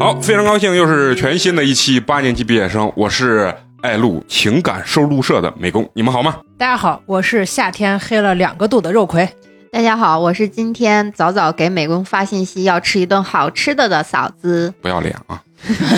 [0.00, 6.36] 好，非常高兴，又是全新的一期八年级毕业生，我是爱录情感收录社的美工，你们好吗？
[6.56, 9.28] 大家好，我是夏天黑了两个度的肉葵。
[9.70, 14.72] 大家好，我是今天早早给美工发信息要吃一顿好吃的的嫂子。
[14.80, 15.42] 不要脸啊！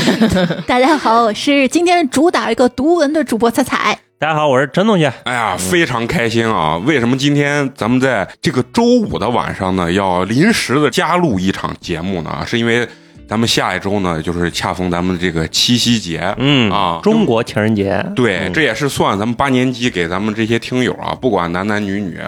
[0.67, 3.97] 大家好，我是今天主打一个读文的主播彩彩。
[4.19, 5.13] 大家好，我是陈同学。
[5.25, 6.79] 哎呀，非常开心啊！
[6.79, 12.43] 为什么今天咱们在这个周五的晚上呢，要临时的加录一场节目呢？
[12.45, 12.87] 是因为
[13.29, 18.05] 咱们下一周呢，就是恰逢咱们这个七夕节，嗯啊中国情人节。
[18.17, 22.19] 对，嗯这也是算咱们八年级给咱们这些听友啊，不管男男女女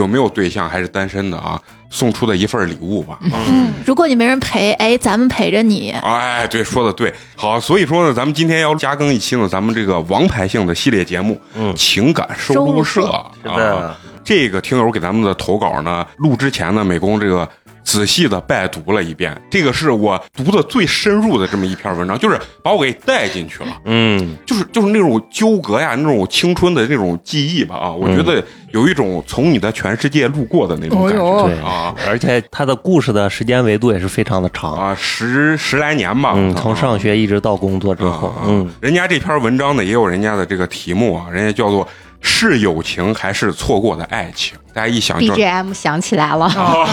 [0.00, 3.18] 有没有对象还是单身的啊，送出的一份礼物吧。
[3.24, 5.90] 啊嗯，如果你没人陪，哎，咱们陪着你。
[6.02, 11.74] 哎，对，说的对，好，所以说呢，咱们今天要加更一期呢，咱们这个王牌性的系列节目，嗯。
[11.76, 13.02] 情感收录社，
[13.42, 13.76] 是的。
[13.76, 17.48] 啊，这个听友给咱们的投稿呢，录之前呢，美工这个
[17.82, 23.76] 仔细的拜读了一遍，这个是我读的最深入的这么一篇文章，就是把我给带进去了。
[23.84, 28.42] 嗯，就是就是那种纠葛呀，那种青春的那种记忆吧啊，我嗯觉得
[28.72, 31.94] 有一种从你的全世界路过的那种感觉、哦对啊。
[32.06, 34.74] 而且他的故事的时间维度也是非常的长。
[34.74, 36.60] 啊，十十来年吧，嗯，啊。
[36.60, 41.86] 从上学一直到工作之后啊，嗯，人家这篇文章呢也有人家的这个题目啊，人家叫做
[42.20, 45.34] 是友情还是错过的爱情，大家一想就。
[45.34, 46.50] BGM 响起来了，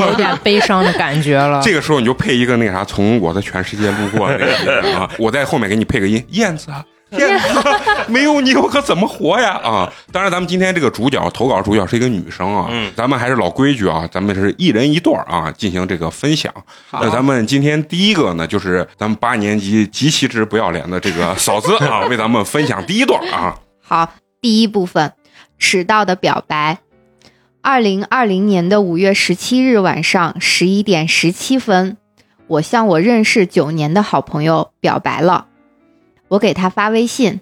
[0.09, 1.61] 有点悲伤的感觉了。
[1.61, 7.47] 这个时候你就配一个那个啥，从我的全世界路过的那个啊， 我在后面给你配个音，燕子啊，燕子，
[8.07, 9.91] 没有你我可怎么活呀啊！
[10.11, 16.53] 当然，咱们今天这个主角投稿主角是一个女生啊，嗯咱们还是老规矩啊，咱们是一人一段啊进行这个分享。
[16.91, 23.55] 那咱们今天第一个呢，就是咱们八年级极其之不要脸的这个嫂子啊， 为咱们分享第一段啊。
[23.81, 24.09] 好，
[24.41, 25.13] 第一部分，
[25.57, 26.79] 迟到的表白。
[27.61, 31.97] 二零二零年的五月十七日晚上十一点十七分，
[32.47, 35.47] 我向我认识九年的好朋友表白了。
[36.29, 37.41] 我给他发微信，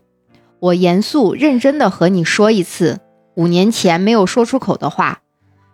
[0.60, 3.00] 我严肃认真的和你说一次
[3.36, 5.22] 五年前没有说出口的话。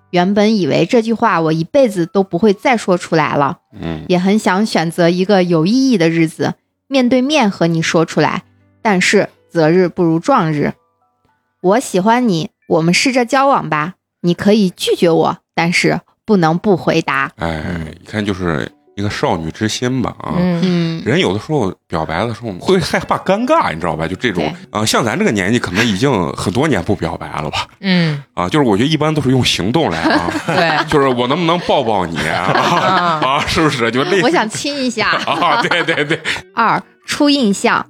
[0.10, 6.56] 原本以为这句话我一辈子都不会再说出来了，嗯也很想选择一个有意义的日子，
[6.88, 8.44] 面对面和你说出来。
[8.82, 10.74] 但是择日不如撞日，
[11.62, 13.94] 我喜欢你，我们试着交往吧。
[14.22, 17.32] 你可以拒绝我，但是不能不回答。
[17.38, 17.62] 哎，
[18.02, 20.34] 一看就是一个少女之心吧啊。
[20.38, 24.08] 嗯，嗯，人有的时候表白的时候会害怕尴尬，你知道吧？
[24.08, 27.68] 就这种啊、像咱这个年纪，可能已经很多年不表白了吧？
[27.82, 33.22] 嗯，啊，就是我觉得一般都是用行动来啊， 对，就是我能不能抱抱你啊？
[33.24, 33.92] 啊，是不是？
[33.92, 35.10] 就类似我想亲一下。
[35.30, 36.20] 啊，对对对，
[36.56, 37.86] 二初印象，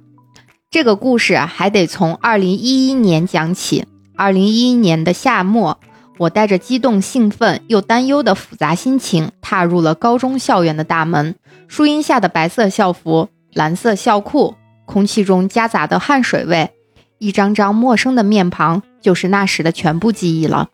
[0.72, 3.84] 这个故事还得从二零一一年讲起。
[4.16, 5.78] 二零一一年的夏末，
[6.16, 11.34] 我带着激动、兴奋又担忧的复杂心情，踏入了高中校园的大门。
[11.68, 14.54] 树荫下的白色校服、蓝色校裤，
[14.86, 16.70] 空气中夹杂的汗水味，
[17.18, 20.70] 一张张陌生的面庞，就是那时的全部记忆了。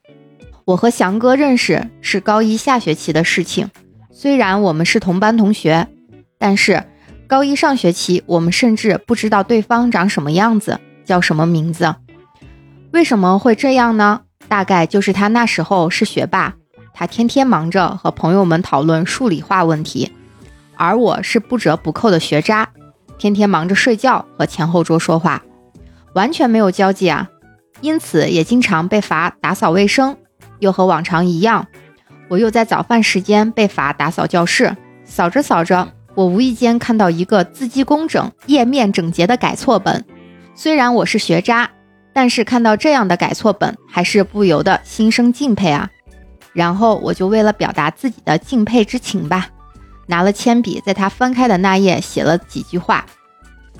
[0.65, 3.69] 我和翔哥认识是高一下学期的事情，
[4.13, 5.89] 虽然我们是同班同学，
[6.39, 6.85] 但是
[7.29, 11.95] 高一上学期我们甚至不知道对方长什么样子，叫什么名字。
[12.91, 14.23] 为什么会这样呢？
[14.49, 16.55] 大概就是他那时候是学霸，
[16.95, 20.11] 他天天忙着和朋友们讨论数理化问题，
[20.75, 22.71] 而我是不折不扣的学渣，
[23.19, 25.43] 天天忙着睡觉和前后桌说话，
[26.15, 27.29] 完全没有交际啊。
[27.83, 30.17] 因此也经常被罚打扫卫生，
[30.61, 31.67] 又和往常一样，
[32.29, 34.75] 我又在早饭时间被罚打扫教室。
[35.05, 40.05] 扫着扫着，我无意间看到一个字迹工整、页面整洁的改错本。
[40.57, 41.71] 虽然我是学渣，
[42.13, 45.89] 但是看到这样的改错本，还是不由得心生敬佩啊。
[46.53, 49.47] 然后我就为了表达自己的敬佩之情吧，
[50.09, 53.07] 拿了铅笔在他翻开的那页写了几句话，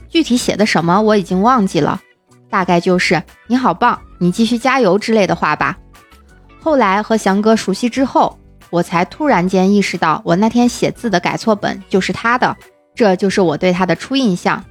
[0.09, 2.01] 具体写的什么我已经忘记了，
[2.49, 5.77] 大概就是“你好棒，你继续加油”之类的话吧。
[6.61, 8.39] 后来和翔哥熟悉之后，
[8.71, 12.57] 我才突然间意识到，我那天写字的改错本就是他的，
[12.95, 14.63] 这就是我对他的初印象，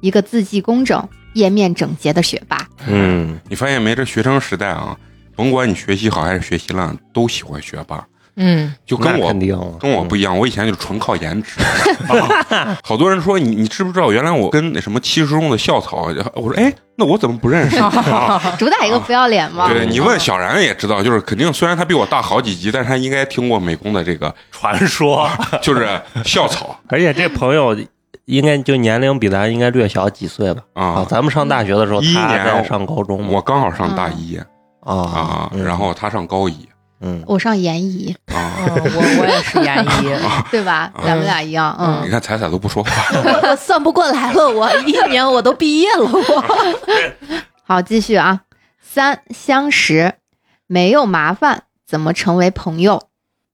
[0.00, 2.66] 一个字迹工整、页面整洁的学霸。
[2.86, 3.94] 嗯，你发现没？
[3.94, 4.96] 这学生时代啊，
[5.36, 8.06] 甭管你学习好还是学习烂，都喜欢学霸。
[8.36, 11.60] 嗯，就跟我肯定跟我不一样，我以前就是纯靠颜值。
[12.08, 17.76] 啊 好多人说你你知不知道，原来我跟那什么七十中的校草，我说哎，那我怎么不认识？
[17.78, 19.68] 啊 主打一个不要脸嘛。
[19.68, 25.28] 对你问小然也知道，就是肯定虽然他比我大好几级，但是他应该听过美工的这个传说，
[25.62, 27.76] 就是校草 而且这朋友
[28.26, 30.62] 应该就年龄比咱应该略小几岁吧？
[30.74, 31.06] 啊，啊。
[31.08, 33.28] 咱们上大学的时候，他上高中嘛。
[33.30, 36.68] 我刚好上大一啊啊，嗯然后他上高一
[37.02, 38.52] 嗯，我上研一，啊。
[38.64, 40.08] 哦 我我也是研一，
[40.50, 40.92] 对吧？
[41.04, 42.10] 咱们俩一样，嗯你。
[42.10, 42.90] 看彩彩都不说话，
[43.50, 46.44] 我算不过来了，我一年我都毕业了，我
[47.64, 48.42] 好，继续啊。
[48.80, 50.14] 三相识，
[50.66, 53.02] 没有麻烦，怎么成为朋友？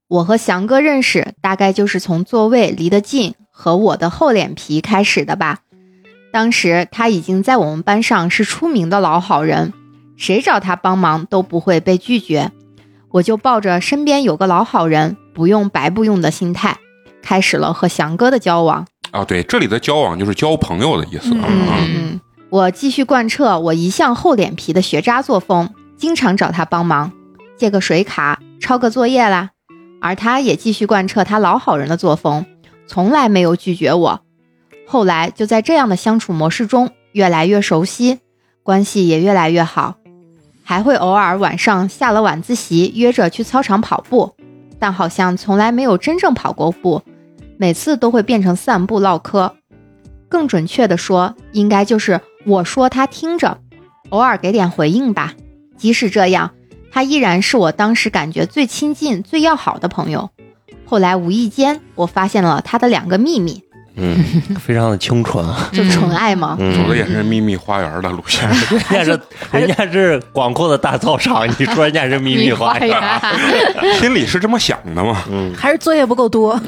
[0.07, 5.59] 我和翔哥认识，大概就是从座位离得近和我的厚脸皮开始的吧。
[6.31, 9.73] 当时他已经在我们班上是出名的老好人，
[10.17, 12.51] 谁找他帮忙都不会被拒绝。
[13.11, 16.77] 我就抱着身边有个老好人，不用白不用的心态，
[17.21, 18.85] 开始了和翔哥的交往。
[19.11, 27.11] 啊，对，这里的交往就是交朋友的意思嗯嗯，我继续贯彻我一向厚脸皮的学渣作风，经常找他帮忙，
[27.57, 29.49] 借个水卡、抄个作业啦。
[30.01, 32.45] 而他也继续贯彻他老好人的作风，
[32.87, 34.21] 从来没有拒绝我。
[34.87, 38.19] 后来就在这样的相处模式中，越来越熟悉，
[38.63, 39.95] 关系也越来越好，
[40.69, 44.35] 还会偶尔晚上下了晚自习约着去操场跑步，
[44.77, 47.01] 但好像从来没有真正跑过步，
[47.57, 49.55] 每次都会变成散步唠嗑。
[50.29, 53.57] 更准确的说，应该就是我说他听着，
[54.09, 55.33] 偶尔给点回应吧。
[55.75, 56.51] 即使这样，
[56.91, 60.29] 他依然是我当时感觉最亲近、最要好的朋友。
[60.85, 63.63] 后来无意间，我发现了他的两个秘密，
[63.99, 64.17] 嗯，
[64.59, 65.45] 非常的清纯。
[65.71, 66.55] 就纯爱嘛。
[66.59, 68.47] 嗯，走的也是秘密花园的路线。
[68.89, 69.19] 人家是
[69.51, 72.97] 人家是广阔的大操场，你说人家是秘密花园？
[73.99, 75.23] 心里是这么想的嘛？
[75.31, 76.59] 嗯，还是作业不够多。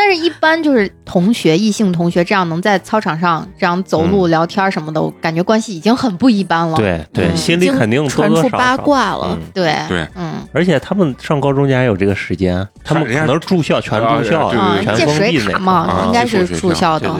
[0.00, 6.76] 但是，一般就是同学、异性同学这样能在操场上这样走路、聊天什么的，我感觉关系已经很不一般了。
[6.78, 8.76] 对对，嗯心里肯定多多少传出八。
[8.78, 9.36] 卦了。
[9.38, 17.14] 嗯对对嗯而且他们上高中竟然有这个时间，他们人家可能住校全住校啊借水封闭那卡嘛，啊应该是住校的。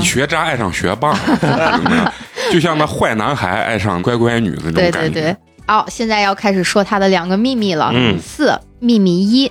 [0.00, 1.14] 学渣爱上学霸，
[2.50, 5.10] 就像那坏男孩爱上乖乖女的那种对感觉。
[5.10, 5.36] 对对。
[5.68, 7.90] 哦，现在要开始说他的两个秘密了。
[7.92, 9.50] 嗯四秘密一，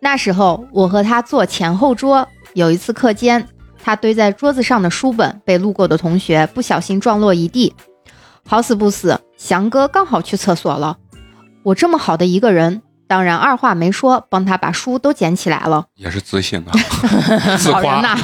[0.00, 3.46] 那时候我和他坐前后桌，有一次课间，
[3.82, 7.74] 他堆在桌子上的书本被路过的同学不小心撞落一地，
[8.46, 10.96] 好死不死，翔哥刚好去厕所了。
[11.62, 15.84] 我这么好的一个人，当然二话没说，帮他把书都捡起来了。
[15.96, 16.72] 也是自信啊。
[17.70, 18.16] 好人呐！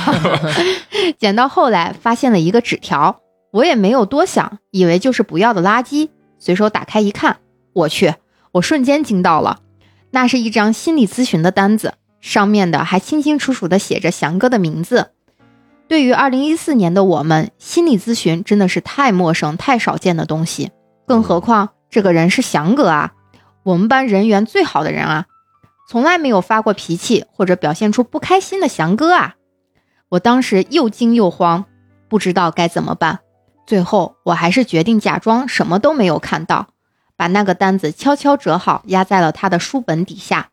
[1.19, 3.21] 捡到后来发现了一个纸条，
[3.53, 6.09] 我也没有多想，以为就是不要的垃圾，
[6.39, 7.37] 随手打开一看，
[7.75, 8.15] 我去，
[8.53, 9.59] 我瞬间惊到了，
[10.11, 15.11] 那是一张心理咨询的单子，上面的还清清楚楚的写着翔哥的名字。
[15.89, 20.71] 对于二零一四年的我们，心理咨询真的是太陌生、太少见的东西，
[21.07, 23.13] 更何况这个人是翔哥啊，
[23.63, 25.27] 我们班人缘最好的人啊，
[25.89, 29.35] 从来没有发过脾气或者表现出不开心的翔哥啊！
[30.09, 31.65] 我当时又惊又慌，
[32.09, 33.21] 不知道该怎么办。
[33.67, 36.69] 最后，我还是决定假装什么都没有看到，
[37.17, 40.49] 把那个单子悄悄折好，压在了他的书本底下。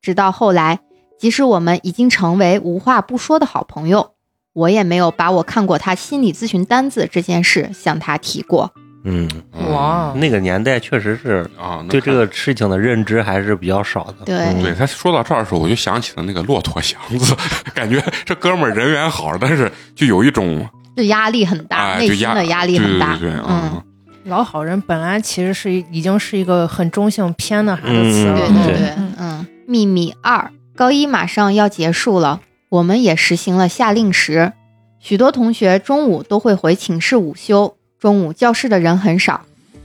[0.00, 0.80] 直到后来，
[1.18, 4.12] 即使我们已经成为无话不说的好朋友，
[4.52, 8.72] 我也没有把我看过他心理咨询单子这件事向他提过。
[9.04, 9.26] 嗯，
[9.70, 14.26] 哇，那个年代确实是啊，对这个事情的认知还是比较少的。
[14.26, 17.34] 对嗯对他说到这儿的时候，我就想起了那个骆驼祥子，
[17.74, 23.16] 感觉这哥们儿人缘好，但是就有一种就压力很大，哎，内心的压力很大。
[23.16, 23.82] 对对对，嗯，
[24.24, 29.46] 老好人本来其实是已经是一个很中性偏的孩子词嗯了，对对对对，嗯。
[29.66, 34.52] 秘密二，高一马上要结束了，我们也实行了夏令时，
[34.98, 39.42] 许多同学中午都会回寝室午休，中午教室的人很少，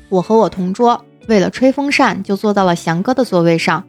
[0.09, 3.83] 我和我同桌为了吹风扇就坐到了翔哥的座位上。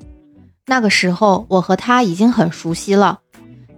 [0.67, 3.21] 那个时候我和他已经很熟悉了，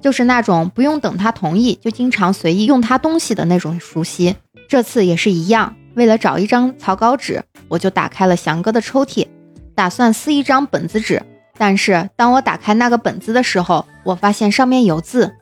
[0.02, 4.34] 就是那种不用等他同意就经常随意用他东西的那种熟悉。
[4.68, 9.26] 这次也是一样，为了找一张草稿纸，我就打开了翔哥的抽屉，
[9.74, 11.20] 打算撕一张本子纸。
[11.58, 15.34] 但是当我打开那个本子的时候，我发现上面有字，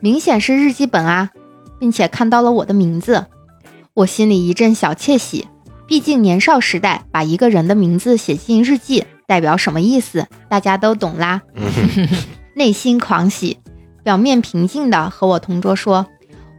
[0.00, 1.28] 明显是日记本啊，
[1.78, 3.26] 并且看到了我的名字。
[3.92, 5.46] 我心里一阵小窃喜，
[5.86, 11.42] 毕竟年少时代把一个人的名字写进日记，代表什么意思，大家都懂啦。
[12.56, 13.58] 内心狂喜，
[14.02, 16.06] 表面平静的和我同桌说：“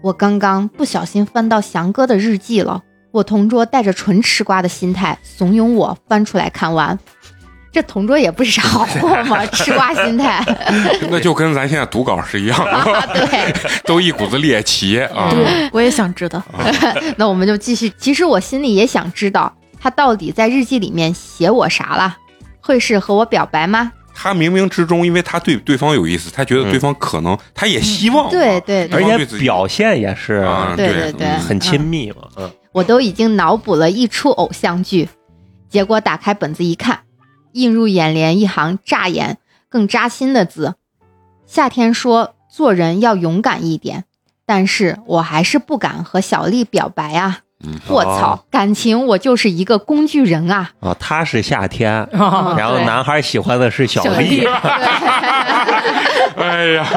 [0.03, 6.97] 我刚刚不小心翻到翔哥的日记了。”我同桌带着纯吃瓜的心态怂恿我翻出来看完。
[7.71, 10.43] 这同桌也不是啥好货嘛，吃瓜心态。
[11.11, 13.53] 那就跟咱现在读稿是一样的，啊，对，
[13.85, 15.29] 都一股子猎奇啊。
[15.31, 16.41] 对，我也想知道。
[17.17, 17.91] 那我们就继续。
[17.97, 22.17] 其实我心里也想知道，他到底在日记里面写我啥了？
[22.59, 23.91] 会是和我表白吗？
[24.15, 35.09] 他冥冥之中，因为他对对方有意思，他觉得对方可能，他也希望嘛对对对而且表现也是啊，对对对很亲密嘛，嗯，我都已经脑补了一出偶像剧，
[35.69, 36.99] 结果打开本子一看，
[37.53, 39.37] 映入眼帘一行扎眼
[39.69, 40.75] 更扎心的字：
[41.45, 44.05] 夏天说做人要勇敢一点，
[44.45, 47.39] 但是我还是不敢和小丽表白啊！
[47.61, 50.71] 嗯我操哦，感情我就是一个工具人啊！
[50.79, 54.45] 啊，他是夏天，啊 然后男孩喜欢的是小丽，
[56.37, 56.87] 哎呀，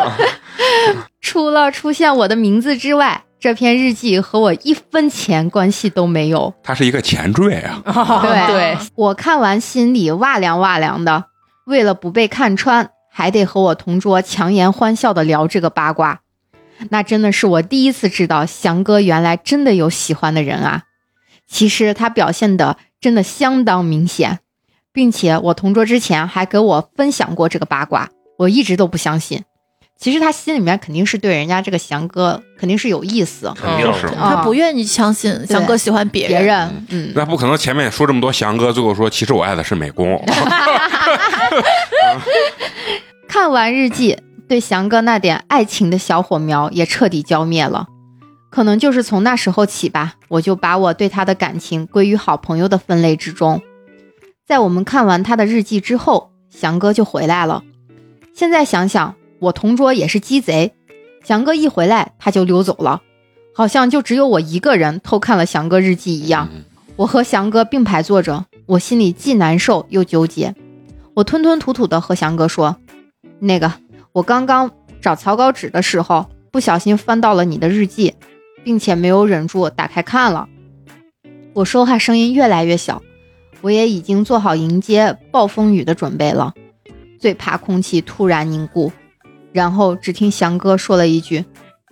[1.21, 6.55] 除了出现我的名字之外，这篇日记和我一分钱关系都没有。
[6.63, 7.83] 它是一个前缀啊。
[8.23, 11.25] 对对，我看完心里哇凉哇凉的。
[11.67, 16.21] 为了不被看穿，还得和我同桌强颜欢笑的聊这个八卦。
[16.91, 20.83] 那真的是我第一次知道翔哥原来真的有喜欢的人啊！
[21.47, 24.41] 其实他表现的真的相当明显，
[24.93, 29.45] 并且我同桌之前还给我分享过这个八卦，我一直都不相信。
[30.03, 36.29] 其实他心里面肯定是对人家这个翔哥肯定是有意思，肯定是啊他不愿意相信翔哥喜欢别。
[36.29, 40.21] 人嗯，那不可能，前面说这么多翔哥，最后说其实我爱的是美工。
[43.29, 44.19] 看完日记，
[44.49, 47.87] 对翔哥那点爱情的小火苗也彻底浇灭了。
[48.51, 53.63] 可能就是从那时候起吧，我就把我对他的感情归于好朋友的分类之中。
[54.45, 57.63] 在我们看完他的日记之后，翔哥就回来了。
[58.35, 60.73] 现在想想，我同桌也是鸡贼，
[61.25, 63.03] 翔哥一回来他就溜走了，
[63.53, 66.49] 好像就只有我一个人偷看了翔哥日记一样。
[66.53, 66.63] 嗯
[66.95, 70.55] 我和翔哥并排坐着，我心里既难受又纠结。
[71.15, 72.77] 我吞吞吐吐的和翔哥说
[73.41, 73.73] ：“那个，
[74.13, 74.71] 我刚刚
[75.01, 78.15] 找草稿纸的时候，不小心翻到了你的日记，
[78.63, 80.49] 并且没有忍住打开看了。”
[81.55, 83.03] 我说话声音越来越小，
[83.63, 86.53] 我也已经做好迎接暴风雨的准备了，
[87.19, 88.93] 最怕空气突然凝固。
[89.53, 91.45] 然后只听翔哥说了一句：“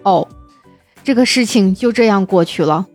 [0.03, 0.27] 哦，
[1.05, 2.87] 这个事情就这样过去了。”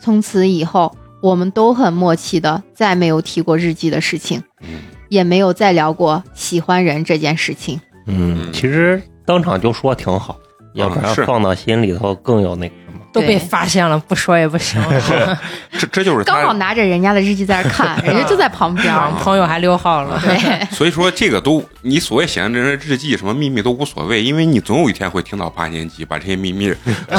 [0.00, 7.80] 从此以后，我们都很默契的再没有提过日记的事情，嗯也没有再聊过喜欢人这件事情。
[8.06, 10.38] 嗯，其实当场就说挺好，
[10.74, 12.74] 要不然是放到心里头更有那个。
[13.12, 14.80] 都被发现了，不说也不行。
[15.78, 18.92] 这这就是刚好，拿着人家的日记在那看，人家就在旁边。
[19.22, 26.72] 朋友还溜号了，对， 所以说这个都你所谓写的这些日记什么秘密都无所谓，因为你总有一天会听到八年级把这些秘密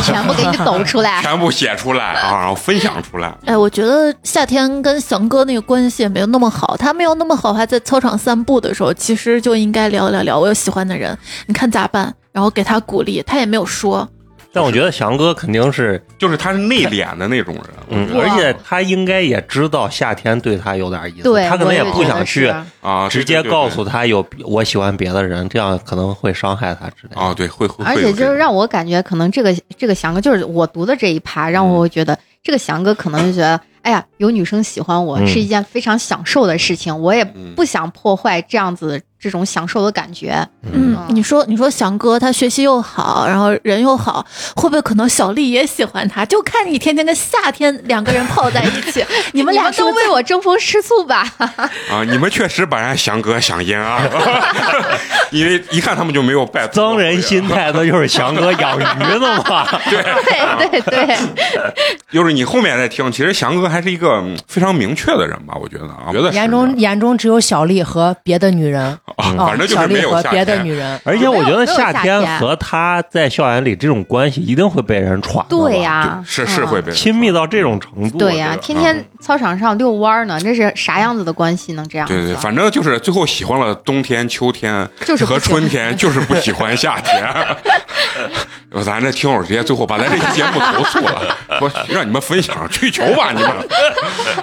[0.03, 1.21] 全部给你抖出来。
[1.21, 3.33] 全部写出来啊，然后分享出来。
[3.45, 12.13] 哎，我觉得夏天跟翔哥那个关系也没有那么好，他没有那么好，还在操场散步的时候，其实就应该聊聊聊我有喜欢的人，你看咋办？
[12.31, 14.09] 然后给他鼓励，他也没有说。
[14.53, 17.55] 但我觉得翔哥肯定是，就是他是内敛的那种
[17.89, 27.19] 人，而且他应该也知道夏天对他有点意思，对，他可能也不想去啊，直接告诉他有我喜欢别的人，这样可能会伤害他之类的。
[27.19, 35.27] 啊，对，会会，而且就是让我感觉，可能这个这个翔哥，就是我读的这一趴，让我觉得这个翔哥可能就觉得，哎呀，有女生喜欢我嗯。
[35.27, 37.53] 是一件非常享受的事情，我也嗯。
[37.55, 40.46] 不想破坏这样子这种享受的感觉。
[40.74, 44.25] 嗯，你说你说翔哥他学习又好，然后人又好，
[44.58, 46.25] 会不会可能小丽也喜欢他？
[46.25, 51.25] 就看你天天跟夏天两个人泡在一起， 你们俩都为我争风吃醋吧？
[51.89, 54.01] 啊，你们确实把人翔哥想阴啊，
[55.32, 58.84] 因为一看他们就没有拜脏人心态，那就是翔哥养鱼
[59.20, 59.65] 的嘛。
[59.89, 60.03] 对
[60.70, 61.18] 对对，
[62.12, 71.00] 就是你后面再听，其实翔哥还是一个嗯非常明确的人吧，我觉得啊，觉得眼中眼中只有小丽和别的女人，啊，啊反正就是没有别的天女人。
[71.03, 78.17] 而且我觉得夏天和他在校园里这种关系一定会被人传对呀，是是会被亲密到这种程度。
[78.17, 82.08] 对呀、天天操场上遛弯呢，这是啥样子的关系能这样？
[82.08, 87.24] 对对，反正就是最后喜欢了冬天、秋天和就是和春天， 就是不喜欢夏天。
[88.84, 93.51] 咱这听友直接最后把咱这期节目投诉了，说让你们分享去球吧你们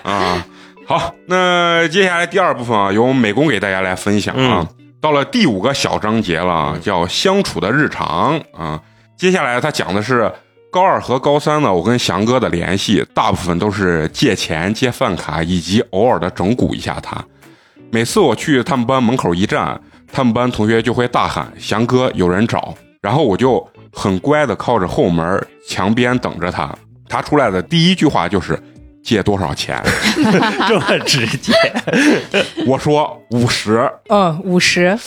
[0.04, 0.44] 啊。
[0.90, 4.66] 好，那接下来第二部分啊，由美工给大家来分享啊。
[5.00, 8.82] 到了第五个小章节了啊，叫相处的日常啊。
[9.16, 10.28] 接下来他讲的是
[10.68, 17.24] 高二和高三呢，我跟翔哥的联系大部分都是借钱、借饭卡，以及偶尔的整蛊一下他。
[17.92, 19.80] 每次我去他们班门口一站，
[20.12, 26.74] 他们班同学就会大喊：“翔哥，有人找！”然后我就很乖的靠着后门墙边等着他。
[27.08, 28.60] 他出来的第一句话就是
[29.02, 29.82] ：“借多少钱？
[30.68, 31.52] 这么直接，
[32.66, 33.90] 我说五十。
[34.08, 34.98] 嗯，五十，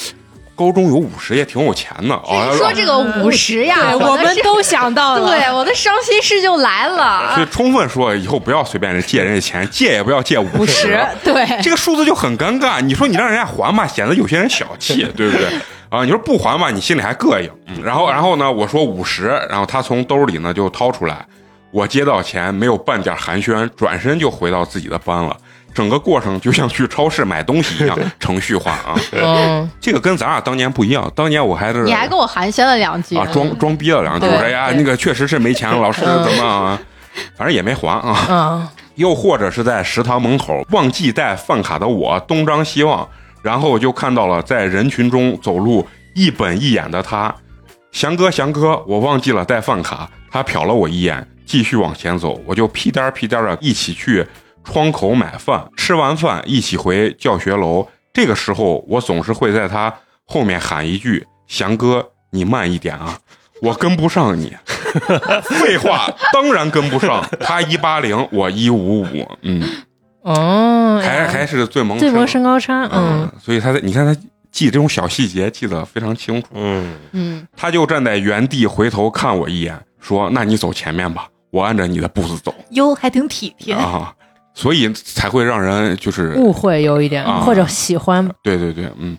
[0.56, 2.52] 高中有五十也挺有钱的啊。
[2.58, 5.30] 说这个五十呀，对，我我们都想到了。
[5.36, 7.34] 对我的伤心事就来了。
[7.36, 12.82] 所以充分说，以后不要随便借人家钱，借也不要借五五十，对，这个数字就很尴尬。
[12.82, 15.48] 你说你让人家还吧，显得有些人小气，对不对？
[15.90, 17.50] 啊，你说不还吧，你心里还膈应。
[17.68, 21.24] 嗯，然后，然后呢，我说五十，然后他从兜里呢就掏出来，
[21.74, 25.36] 我接到钱，没有半点寒暄，转身就回到自己的班了。
[25.74, 28.96] 整个过程就像去超市买东西一样， 程序化啊。
[29.12, 36.80] 嗯，这个跟咱俩当年不一样，当年我还是你还跟我寒暄了两句啊，装装逼了两句，对我说哎呀，那个确实是没钱了，老师嗯怎么啊？
[37.36, 38.28] 反正也没还啊。
[38.30, 43.10] 嗯， 又或者是在食堂门口忘记带饭卡的我东张西望，
[43.42, 47.34] 然后就看到了在人群中走路一本一眼的他，
[47.92, 50.08] 翔哥翔哥，我忘记了带饭卡。
[50.32, 54.26] 他瞟了我一眼，继续往前走，我就屁颠儿屁颠儿的一起去
[54.64, 57.88] 窗口买饭，吃完饭一起回教学楼。
[58.14, 59.94] 这个时候，我总是会在他
[60.26, 63.18] 后面喊一句：“翔哥，你慢一点啊，
[63.62, 64.56] 我跟不上你。
[65.44, 67.28] ”废话，当然跟不上。
[67.40, 69.64] 他一八零，我一五五，嗯，
[70.22, 74.14] 哦，还还是最萌最萌身身高差，嗯，，所以他在你看他
[74.52, 76.50] 记这种小细节记得非常清楚。
[76.54, 83.74] 嗯，嗯，他就站在原地回头看我一眼，说：“那你走前面吧，我按着你的步子走哟，还挺体贴。
[83.74, 84.14] 啊。”
[84.56, 89.18] 所以才会让人就是误会有一点，啊或者喜欢，对对对，嗯。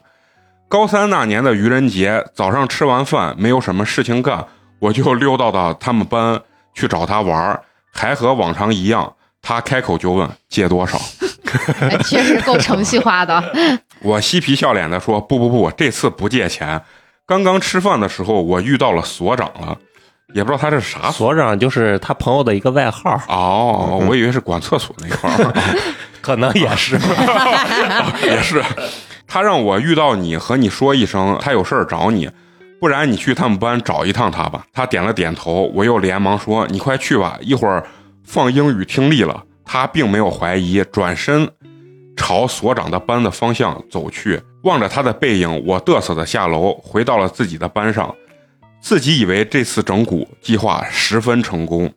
[0.69, 4.47] 高三那年的愚人节，早上吃完饭没有什么事情干，
[4.79, 6.41] 我就溜达到他们班
[6.73, 7.63] 去找他玩儿，
[7.93, 9.13] 还和往常一样，
[9.43, 10.99] 他开口就问借多少。
[11.81, 13.43] 哎确实够程序化的。
[14.03, 16.81] 我嬉皮笑脸的说：“不不不，这次不借钱。
[17.27, 19.77] 刚刚吃饭的时候，我遇到了所长了，
[20.35, 21.29] 也不知道他是啥所。
[21.29, 25.55] 所长就是他朋友的一个外号，哦，我以为是管厕所那块儿，
[26.21, 26.99] 可能也是。
[28.27, 28.63] 也是。
[29.27, 32.29] 他让我遇到你和你说一声，他有事儿找你，
[32.79, 34.67] 不然你去他们班找一趟他吧。
[34.73, 37.85] 他点了点头，我又连忙说：“你快去吧，一会儿
[38.23, 41.49] 放英语听力了。”他并没有怀疑，转身
[42.17, 44.41] 朝所长的班的方向走去。
[44.65, 48.15] 望着他的背影，我嘚瑟的下楼，回到了自己的班上。
[48.85, 51.91] 自己以为这次整蛊计划十分成功，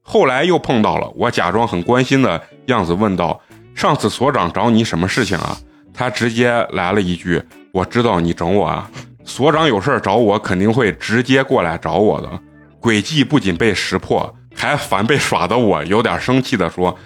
[0.00, 3.38] 后来又碰到了，我假装很关心的样子问道
[3.76, 5.58] ：“上次所长找你什么事情啊？”
[5.92, 7.42] 他直接来了一句
[7.74, 8.90] ：“我知道你整我啊！
[9.22, 12.40] 所长有事找我，肯定会直接过来找我的。”
[12.80, 16.96] 诡计不仅被识破，还反被耍的我有点生气的说：“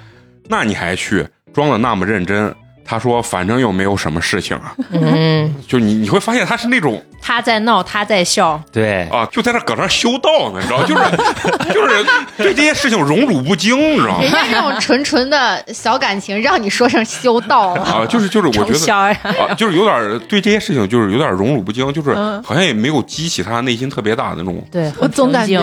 [0.47, 4.75] 那你还去，装的那么认真？”他说：“反正又没有什么事情啊。
[4.91, 11.03] 嗯，”就你你会发现他是那种他在闹，他在笑，对，啊，就在那搁那修道呢，你知道，就是
[11.73, 12.05] 就是
[12.37, 14.23] 对这些事情荣辱不惊，你知道吗？
[14.23, 14.31] 人？
[14.31, 17.83] 家这种纯纯的小感情，让你说成修道了。
[17.83, 22.43] 啊，就是就是，我觉得啊，就是有点对这些事情就是有点荣辱不惊，就是嗯。
[22.43, 25.63] 好像也没有激起他内心特别大的那种对，我总感觉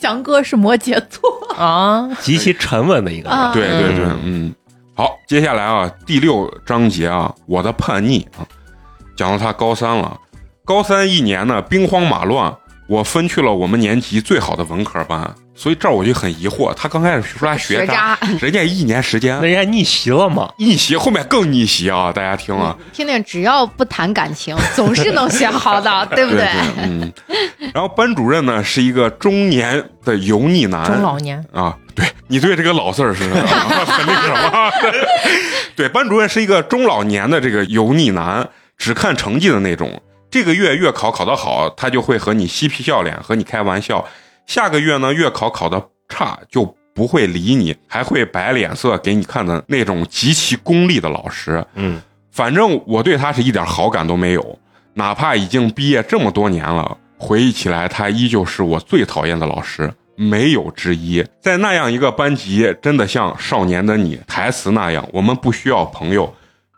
[0.00, 3.38] 翔哥是摩羯座，啊，极其沉稳的一个人。
[3.38, 3.50] 啊。
[3.52, 4.22] 对对对，嗯。
[4.24, 4.54] 嗯，
[4.94, 8.44] 好，接下来啊，第六章节啊，我的叛逆啊，
[9.16, 10.20] 讲到他高三了，
[10.66, 12.54] 高三一年呢，兵荒马乱，
[12.92, 20.52] 我分去了我们年级最好的文科班，所以这儿我就很疑惑，他刚开始说他学学渣，人家一年时间那人家逆袭了嘛？
[20.58, 22.12] 逆袭，后面更逆袭啊！
[22.12, 26.46] 大家听啊，听听，只要不谈感情， 总是能学好的， 对不对
[26.82, 27.10] 嗯。
[27.72, 33.46] 然后班主任呢是一个中年的油腻男，中老年，啊，对你对这个老字儿是啊
[33.86, 34.70] 很 那个什么？
[35.74, 40.02] 对，班主任是一个中老年的这个油腻男，只看成绩的那种。
[40.32, 44.02] 这个月月考考得好，他就会和你嬉皮笑脸，和你开玩笑；
[44.46, 51.62] 下个月呢，月考考得差，就不会理你，还会摆脸色给你看的那种极其功利的老师。
[51.74, 54.58] 嗯，反正我对他是一点好感都没有，
[54.94, 61.22] 哪怕已经毕业这么多年了，回忆起来，他依旧是我最讨厌的老师，没有之一。
[61.42, 66.34] 在那样一个班级，真的像《少年的你》台词那样，我们不需要朋友，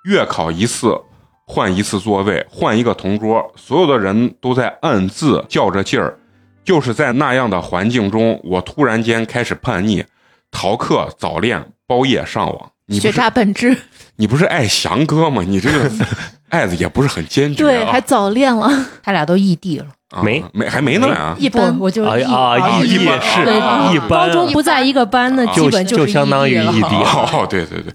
[0.06, 1.00] 月考一次
[1.46, 6.18] 换一次座位，换一个同桌，所有的人都在暗自较着劲儿。
[6.64, 10.04] 就是在那样的环境中，我突然间开始叛逆，
[10.50, 12.70] 逃课、早恋、包夜上网。
[12.87, 13.76] 你不学是渣本质，
[14.16, 15.42] 你不是爱翔哥吗？
[15.46, 15.90] 你这个
[16.48, 17.92] 爱的也不是很坚决对，啊。
[17.92, 18.70] 还早恋了，
[19.02, 21.37] 他俩都异地了，啊没没还没呢啊。
[21.38, 23.57] 一般，我就啊异啊，异地一般是对
[23.94, 27.92] 一般，高中不在一个班的，基本就相当于异地哦，对对对，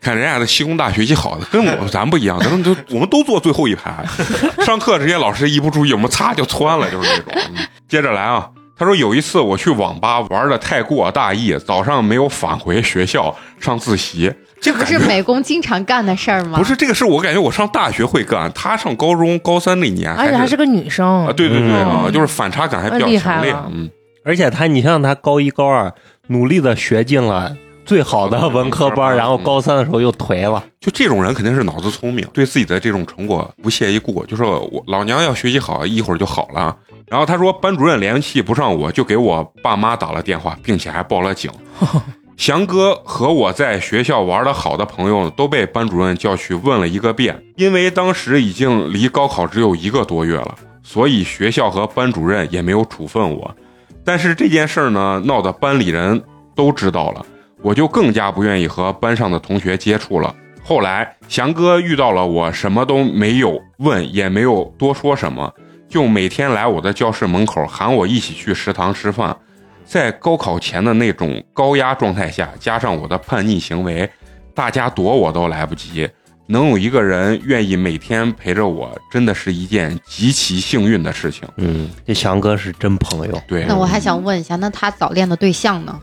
[0.00, 4.04] 看人家的西工大学习好的，跟我 咱不一样，咱们都我们都坐最后一排，
[4.64, 7.32] 上课这些老师一不注意，我们擦就窜了，就是这种。
[7.54, 14.32] 嗯接着来啊，他说有一次我去网吧玩的太过大意，早上没有返回学校上自习。
[14.60, 16.56] 这不是美工经常干的事儿吗？
[16.56, 23.52] 不是这个事，我感觉我上大学会干，他上高中高三那年，而且还是是个女生啊，，对对对啊，嗯就是反差感还比较强烈。
[23.72, 23.90] 嗯，
[24.24, 25.92] 而且他，你像他高一高二
[26.28, 30.62] 努力的学进了最好的文科班，然后高三的时候又颓了。
[30.80, 34.24] 就这种人肯定是脑子聪明，对自己的这种成果不屑一顾。
[34.26, 36.76] 就说我老娘要学习好，一会儿就好了。
[37.06, 41.50] 然后他说班主任联系不上我，就给我爸妈打了电话，并且还报了警。
[42.36, 53.54] 翔哥和我在学校玩的好的朋友都被班主任叫去问了一个遍，因为当时已经离高考只有一个多月了，所以学校和班主任也没有处分我。
[54.02, 56.22] 但是这件事儿呢，闹得班里人
[56.54, 57.26] 都知道了，
[57.62, 60.34] 我就更加不愿意和班上的同学接触了。
[60.62, 65.52] 后来，翔哥遇到了我，什么都没有问，也没有多说什么，
[65.88, 69.36] 就每天来我的教室门口喊我一起去食堂吃饭。
[69.84, 74.08] 在高考前的那种高压状态下，加上我的叛逆行为，
[74.54, 76.08] 大家躲我都来不及。
[76.46, 81.48] 能有一个人愿意每天陪着我，真的是一件极其幸运的事情。
[81.56, 83.42] 嗯，这翔哥是真朋友。
[83.48, 85.98] 对，那我还想问一下，那他早恋的对象呢？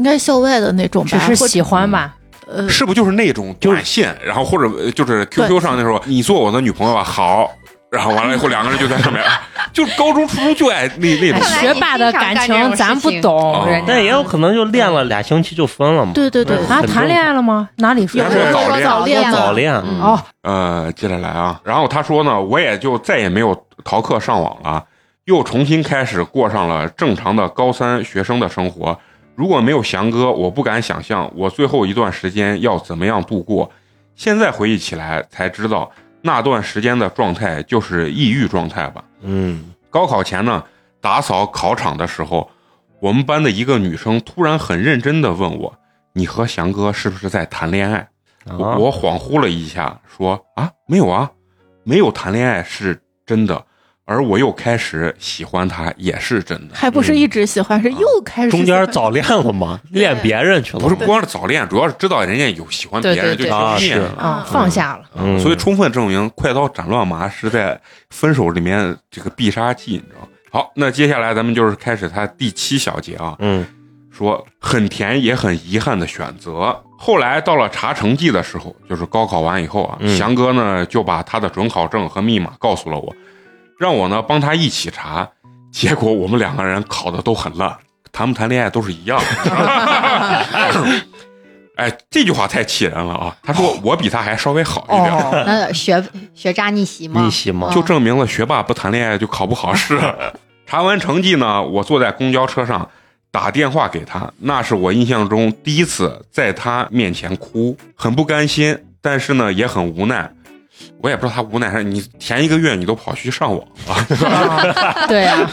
[0.00, 2.14] 应该校外的那种吧，只是喜欢吧？
[2.48, 7.50] 呃，是不就是那种短信，然后或者呃就是 QQ 上那时候，你做我的女朋友吧，好，
[7.90, 9.22] 然后完了以后两个人就在上面，
[9.74, 16.12] 就是高中、初中就爱那那种学霸的感情咱不懂，但也有可能就练了俩星期就分了嘛。
[16.14, 17.68] 对对对，啊，谈恋爱了吗？
[17.76, 18.82] 哪里说他说早恋。
[18.82, 20.00] 早恋早恋，嗯。
[20.00, 24.82] 哦，呃，接着来啊，然后他说呢，我也就再也没有逃课上网了，
[25.26, 28.98] 又重新开始过上了正常的高三学生的生活。
[29.40, 33.72] 如果没有翔哥，我不敢想象我最后一段时间要怎么样度过。
[34.14, 39.02] 现在回忆起来才知道，那段时间的状态就是抑郁状态吧。
[39.22, 40.62] 嗯，高考前呢，
[41.00, 42.50] 打扫考场的时候，
[43.00, 45.74] 我们班的一个女生突然很认真的问我
[46.12, 48.06] ：“你和翔哥是不是在谈恋爱？”
[48.44, 51.30] 我恍惚了一下，说：“啊，没有啊，
[51.82, 53.64] 没有谈恋爱是真的，
[54.10, 56.74] 而我又开始喜欢他也是真的。
[56.74, 60.80] 还不是一直喜欢，是又开始中间早恋了吗，恋别人去了。
[60.80, 64.08] 不是光是早恋，主要是知道人家有喜欢别人，就对对对啊是听腻了。
[64.18, 65.04] 啊，放下了。
[65.14, 70.28] 嗯所以充分证明快刀斩乱麻是在分手里面这个必杀技，你知道吗？
[70.50, 73.64] 好，那接下来咱们就是开始他第七小节啊，嗯
[74.10, 76.76] 说很甜也很遗憾的选择。
[76.98, 83.14] 后来到了查成绩的时候，就是高考完以后啊，嗯翔哥呢就把他的准考证和密码告诉了我，
[83.80, 85.26] 让我呢帮他一起查。
[85.72, 87.74] 结果我们两个人考的都很烂，
[88.12, 90.96] 谈不谈恋爱都是一样的。
[91.76, 93.34] 哎，这句话太气人了啊！
[93.42, 97.22] 他说我比他还稍微好一点，哦，那学学渣逆袭吗？
[97.22, 99.98] 逆袭吗，就证明了学霸不谈恋爱就考不好试。
[100.66, 102.90] 查完成绩呢，我坐在公交车上
[103.30, 110.30] 打电话给他，那是我印象中第一次在他面前哭，很不甘心，但是呢也很无奈。
[111.02, 115.48] 我也不知道他无奈还是你前一个月你都跑去上网了， 对呀，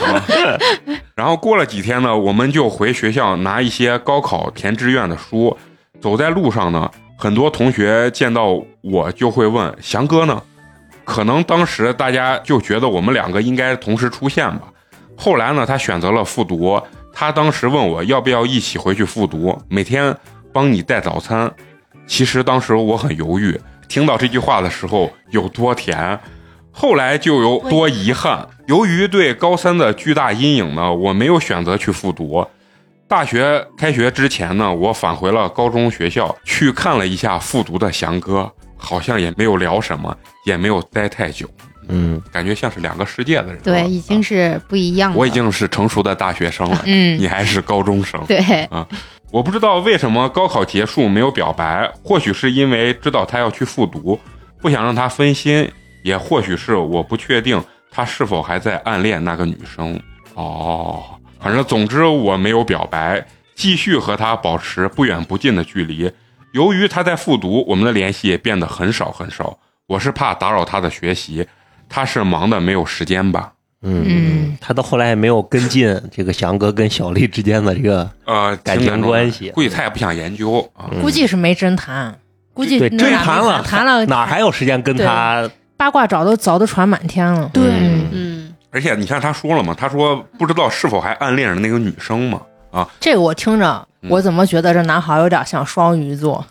[1.16, 5.56] 然后过了几天呢，我们就回学校拿一些高考填志愿的书。
[6.00, 10.42] 走在路上呢，很多同学见到我就会问翔哥呢。
[11.04, 14.64] 可能当时大家就觉得我们两个应该同时出现吧。
[15.16, 16.80] 后来呢，他选择了复读。
[17.14, 20.16] 他当时问我要不要一起回去复读，每天
[20.54, 21.52] 帮你带早餐。
[22.06, 26.20] 其实当时我很犹豫，听到这句话的时候有多甜，
[26.72, 28.48] 后来就有多遗憾。
[28.68, 32.46] 由于对高三的巨大阴影呢，我没有选择去复读。
[33.08, 40.14] 大学开学之前呢，我返回了高中学校，去看了一下复读的翔哥，好像也没有聊什么，
[40.46, 41.50] 也没有待太久，
[41.88, 43.60] 嗯感觉像是两个世界的人。
[43.64, 45.18] 对，已经是不一样了。
[45.18, 48.22] 我已经是成熟的大学生了，嗯，你还是高中生。
[48.28, 48.68] 对，
[49.30, 54.18] 我不知道为什么高考结束没有表白，或许是因为知道他要去复读，
[54.62, 55.70] 不想让他分心，
[56.04, 57.62] 也或许是我不确定
[57.92, 60.00] 他是否还在暗恋那个女生。
[60.34, 61.04] 哦，
[61.42, 66.10] 反正总之我没有表白，继续和他保持不远不近的距离。
[66.54, 69.60] 由于他在复读，我们的联系也变得很少很少。
[69.88, 71.46] 我是怕打扰他的学习，
[71.90, 73.52] 他是忙的没有时间吧？
[73.84, 80.68] 嗯嗯，他到后来也没有跟进这个翔哥跟小丽之间的这个呃，感情关系估计他也不想研究
[81.02, 82.18] 估计是没真谈，
[82.54, 85.48] 估计真谈了，谈了，哪还有时间跟他？
[85.78, 87.52] 八卦早都早都传满天了。
[87.54, 92.42] 对嗯嗯，而且你看他说了嘛，他说不知道是否还暗恋着那个女生嘛。
[92.72, 96.44] 啊这个我听着，嗯我怎么觉得这男孩有点像双鱼座？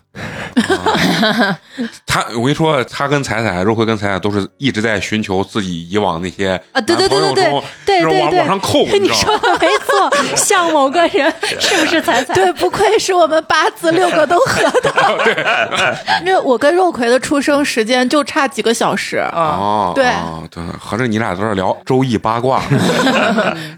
[2.07, 9.38] 他，我跟你说，他跟彩彩，肉葵跟彩彩都是一直在寻求自己以往那些啊对对对对对对就是往对对往上扣，你知道吗？
[9.38, 12.35] 说的没错，像某个人 是不是彩彩？
[12.35, 14.92] 对，不愧是我们八字六个都合的。
[15.25, 19.19] 对，因为我跟肉葵的出生时间就差几个小时。
[19.19, 22.62] 啊，对哦对，合着你俩在这聊周易八卦，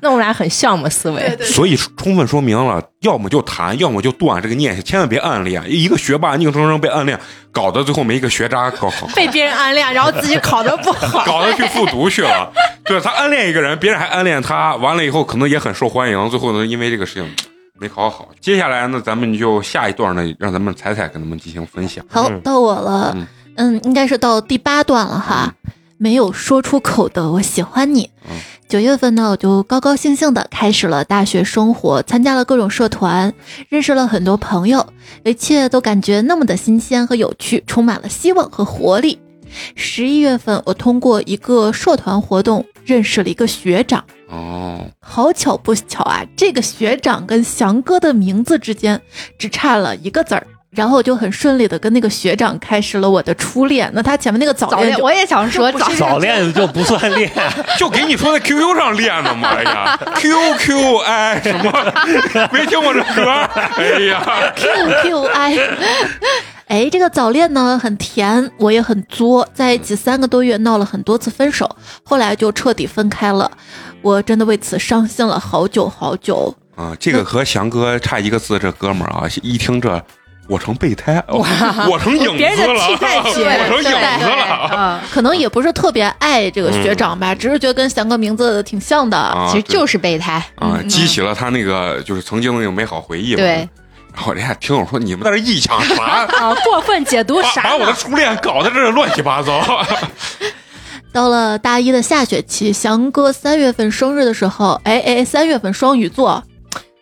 [0.01, 1.37] 那我们俩很像嘛思维。
[1.43, 5.63] 所以充分说明了，要么就谈，要么就断这个念想，千万别暗恋。
[5.67, 7.19] 一个学霸硬生生被暗恋，
[7.51, 12.53] 搞得最后没一个学渣高考， 被别人暗恋，然后自己 考得不好，搞得去复读去了。
[12.85, 17.35] 对他暗恋一个人，别人还暗恋他，完了以后可能也很受欢迎，最后呢，因为这个事情
[17.81, 18.29] 没考好。
[18.41, 22.05] 接下来呢，咱们就下一段呢，让咱们彩彩跟他们进行分享。
[22.09, 23.13] 好，到我了。
[23.15, 23.27] 嗯
[23.57, 25.53] 嗯，应该是到第八段了哈。
[26.01, 28.09] 没有说出口的我喜欢你。
[28.31, 28.37] 嗯
[28.69, 33.33] 九月份呢，我就高高兴兴的开始了大学生活，参加了各种社团，
[33.71, 34.87] 认识了很多朋友，
[35.25, 39.19] 一切都感觉那么的新鲜和有趣，充满了希望和活力。
[39.75, 49.01] 十一月份，我通过一个社团活动认识了一个学长，哦，好巧不巧啊，这个学长跟翔哥的名字之间
[49.39, 50.47] 只差了一个字儿。
[50.71, 53.91] 然后我就很顺利的跟那个学长开始了我的初恋。
[53.95, 57.31] 那他前面那个早早恋，我也想说早早恋就不算恋，
[57.79, 61.73] 就给你说在 QQ 上恋的嘛，哎呀，QQ 哎什么，
[62.53, 63.31] 没听过这歌？
[63.77, 64.67] 哎呀，Q
[65.03, 65.59] Q I。
[66.69, 71.67] 哎，这个早恋呢很甜，我也很作，在一起三个多月，闹了很多次分手，
[72.03, 73.51] 后来就彻底分开了。
[74.03, 76.55] 我真的为此伤心了好久好久。
[76.77, 80.05] 啊，这个和翔哥差一个字，这哥们儿啊，一听这。
[80.49, 81.45] 我成备胎，哦
[81.91, 84.71] 我成影别人的子了，替代品我成影子了。
[84.75, 89.17] 嗯，可能也不是特别爱这个学长吧，只是觉得跟翔哥名字挺像的。
[89.17, 90.43] 啊其实就是备胎。
[90.57, 93.37] 啊，激起了他那个就是曾经的那种美好回忆嘛。
[93.37, 93.69] 对。
[94.15, 96.03] 然后人家听我说你们在这臆想啥？
[96.41, 97.93] 啊，过分解读啥把把我的？
[97.93, 99.63] 初恋搞得这是乱七八糟。
[101.13, 106.43] 到了大一的下学期，翔哥三月份生日的时候，哎哎，三月份双鱼座，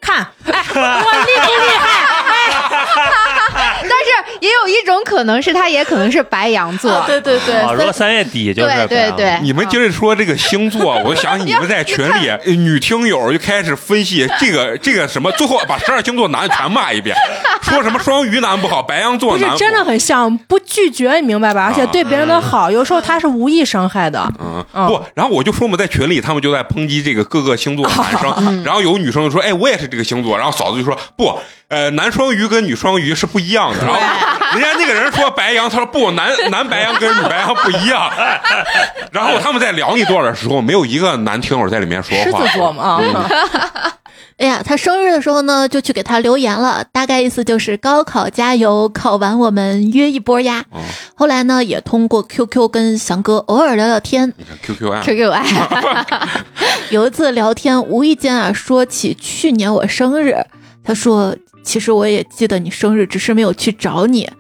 [0.00, 2.06] 看，哎，我厉不厉害？
[2.68, 3.35] 但是
[4.40, 6.90] 也有一种可能是他，也可能是白羊座。
[6.90, 17.16] 啊对对对，啊，如果三三月底就是对对对，你们接着说这个星座， 我就想起你们在群里，呃女听友就开始分析这个这个什么，最后把十二星座男全骂一遍，
[17.62, 19.56] 说什么双鱼男不好，白羊座男好。
[19.56, 21.64] 不是真的很像，不拒绝，你明白吧？
[21.64, 24.24] 而且对别人的好，有时候他是无意伤害的。
[24.38, 24.86] 嗯，嗯。
[24.86, 31.36] 不，然后我就说嘛，在群里他们就在抨击这个各个星座的男生，然后有女生就说，哎，我也是这个星座，然后嫂子就说不，
[31.68, 34.00] 呃，男双鱼跟女双鱼是不一样的，然后
[34.54, 38.10] 人家那个人说白羊，他说不，男 男白羊跟女白羊不一样，
[39.12, 42.24] 然后他们在聊那段的时候，没有一个男听友在里面说话。
[42.24, 43.92] 狮，子座嘛啊，
[44.38, 50.64] 哎呀，他生日的时候呢，就去给他留言了，大概意思就是高考加油，考完我们约一波呀。
[50.70, 50.80] 哦。
[51.14, 54.30] 后来呢，也通过 QQ 跟翔哥偶尔聊聊天。
[54.36, 55.42] 你看 QQ 啊，QQ 爱，
[56.90, 60.36] 有一次聊天，无意间啊说起去年我生日，
[60.84, 61.34] 他说
[61.66, 64.30] 其实我也记得你生日，只是没有去找你。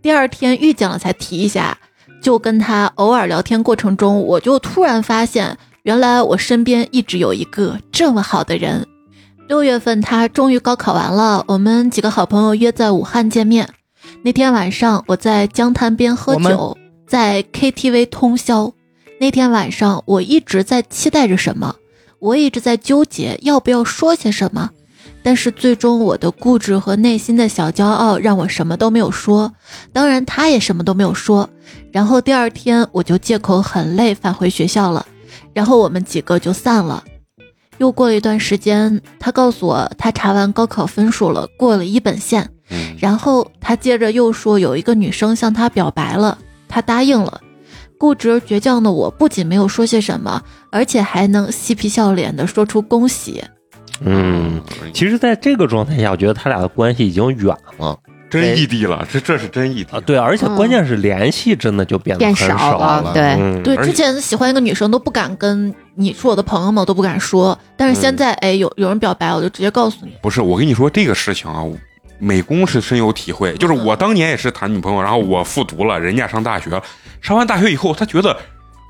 [0.00, 1.76] 第二天遇见了才提一下，
[2.22, 8.86] 就跟他偶尔聊天过程中，我就突然发现，原来我身边一直有一个这么好的人。
[9.48, 13.68] 六月份他终于高考完了，我们几个好朋友约在武汉见面。
[14.22, 18.72] 那天晚上我在江滩边喝酒，在 KTV 通宵。
[19.18, 21.74] 那天晚上我一直在期待着什么，
[22.18, 24.70] 我一直在纠结要不要说些什么，
[25.26, 29.52] 但是最终我的固执和内心的小骄傲让我什么都没有说，
[29.92, 31.50] 当然他也什么都没有说。
[31.90, 35.04] 然后第二天我就借口很累返回学校了，
[35.52, 37.02] 然后我们几个就散了。
[37.78, 42.48] 又过了一段时间，他告诉我他查完高考分数了，过了一本线。
[42.70, 47.40] 嗯，然后他接着又说有一个女生向他表白了，他答应了。
[47.98, 53.42] 固执而倔强的我不仅没有说些什么，而且还能嬉皮笑脸的说出恭喜。
[54.00, 54.60] 嗯，
[54.92, 60.00] 其实，在这个状态下，我觉得他俩的关系已经远了真异地了，这这是真异地啊。
[60.00, 63.12] 对，而且关键是联系真的就变得变很少了了。
[63.12, 67.56] 对嗯对，之前喜欢一个女生都不敢跟你是我的朋友们，我都不敢说。
[67.76, 70.12] 但是现在，哎，有有人表白，我就直接告诉你。
[70.20, 71.62] 不是，我跟你说这个事情啊，
[72.18, 73.54] 美工是深有体会。
[73.54, 76.82] 就是我当年也是谈女朋友，然后我复读了，人家上大学了，
[77.22, 78.36] 上完大学以后，他觉得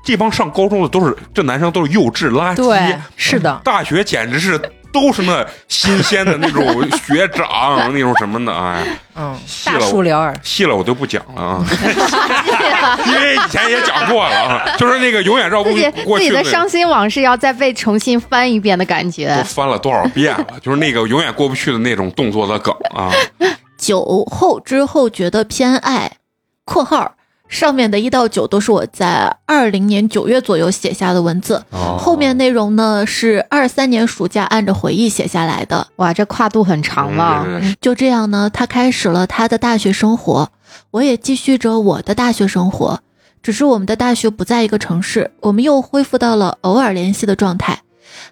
[0.03, 4.59] 这帮上高中的都是这男生都是幼稚垃圾，对，是的，大学简直是
[4.91, 6.63] 都是那新鲜的那种
[7.05, 8.83] 学长那种什么的，哎，
[9.15, 11.41] 嗯，细了大树聊儿，细了我就不讲了。
[11.41, 11.65] 啊，
[13.05, 19.27] 因为以前也讲过了啊，就是那个永远绕不自己自己的过去那伤心往事要再被重新翻一遍的感觉。
[19.29, 19.43] 都觉。
[19.43, 23.11] 翻了多少遍了， 就是那个永远过不去的那种动作的梗啊。
[23.77, 26.11] 酒后之后觉得偏爱
[26.65, 27.11] （括号
[27.47, 35.87] 上面的一到九都是我在二零年九月左右写下的文字，哦后面内容呢是二三年暑假按着回忆写下来的。
[35.95, 37.45] 哇，这跨度很长了。
[37.79, 40.49] 就这样呢，他开始了他的大学生活，
[40.91, 42.99] 我也继续着我的大学生活。
[43.41, 47.79] 只是我们的大学不在一个城市，我们又恢复到了偶尔联系的状态。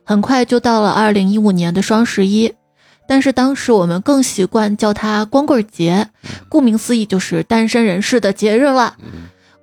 [0.03, 2.53] 很快就到了二零一五年的双十一，
[3.07, 6.09] 但是当时我们更习惯叫它光棍节，
[6.49, 8.95] 顾名思义就是单身人士的节日了。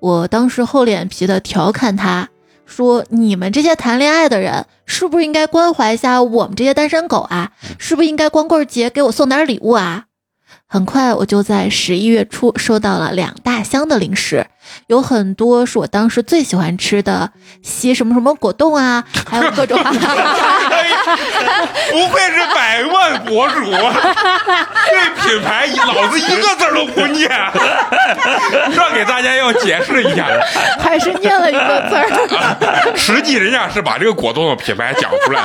[0.00, 2.28] 我当时厚脸皮的调侃他
[2.66, 7.52] 说：“你们这些谈恋爱的人，是不是应该关怀一下我们这些单身狗啊？
[7.78, 10.06] 是不是应该光棍节给我送点礼物啊？”
[10.66, 14.46] 很快我就在十一月初收到了两大箱的零食，
[14.86, 17.30] 有很多是我当时最喜欢吃的
[17.62, 19.78] 西什么什么果冻啊，还有各种。
[21.90, 27.28] 不愧是百万博主，这品牌老子一个字都不念，
[28.74, 30.26] 这给大家要解释一下。
[30.78, 32.96] 还是念了一个字儿。
[32.96, 35.42] 实际人家是把这个果冻的品牌讲出来，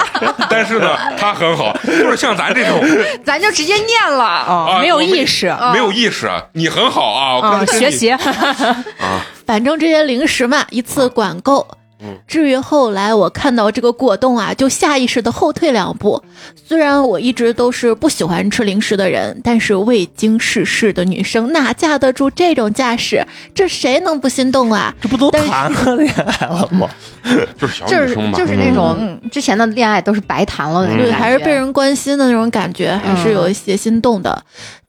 [0.49, 2.81] 但是呢，它很好，就是像咱这种
[3.25, 4.23] 咱就直接念了。
[4.23, 8.11] 啊，没有意识啊，没有意识，你很好啊，跟学习。
[8.11, 8.19] 啊，
[9.45, 11.67] 反正这些零食嘛，一次管够。
[11.99, 16.23] 嗯至于后来我看到这个果冻啊，就下意识的后退两步。
[16.53, 23.25] 虽然我一直都是不喜欢吃零食的人，但是未经世事的女生哪架得住这种架势？
[23.56, 24.93] 这谁能不心动啊？
[25.01, 26.88] 这不都谈了恋爱了吗？
[27.58, 34.39] 就是小就是女生嘛，就是那种之前的恋爱都是白谈了的那种对，感觉，还是被人关心的那种感觉，还是有一些心动的。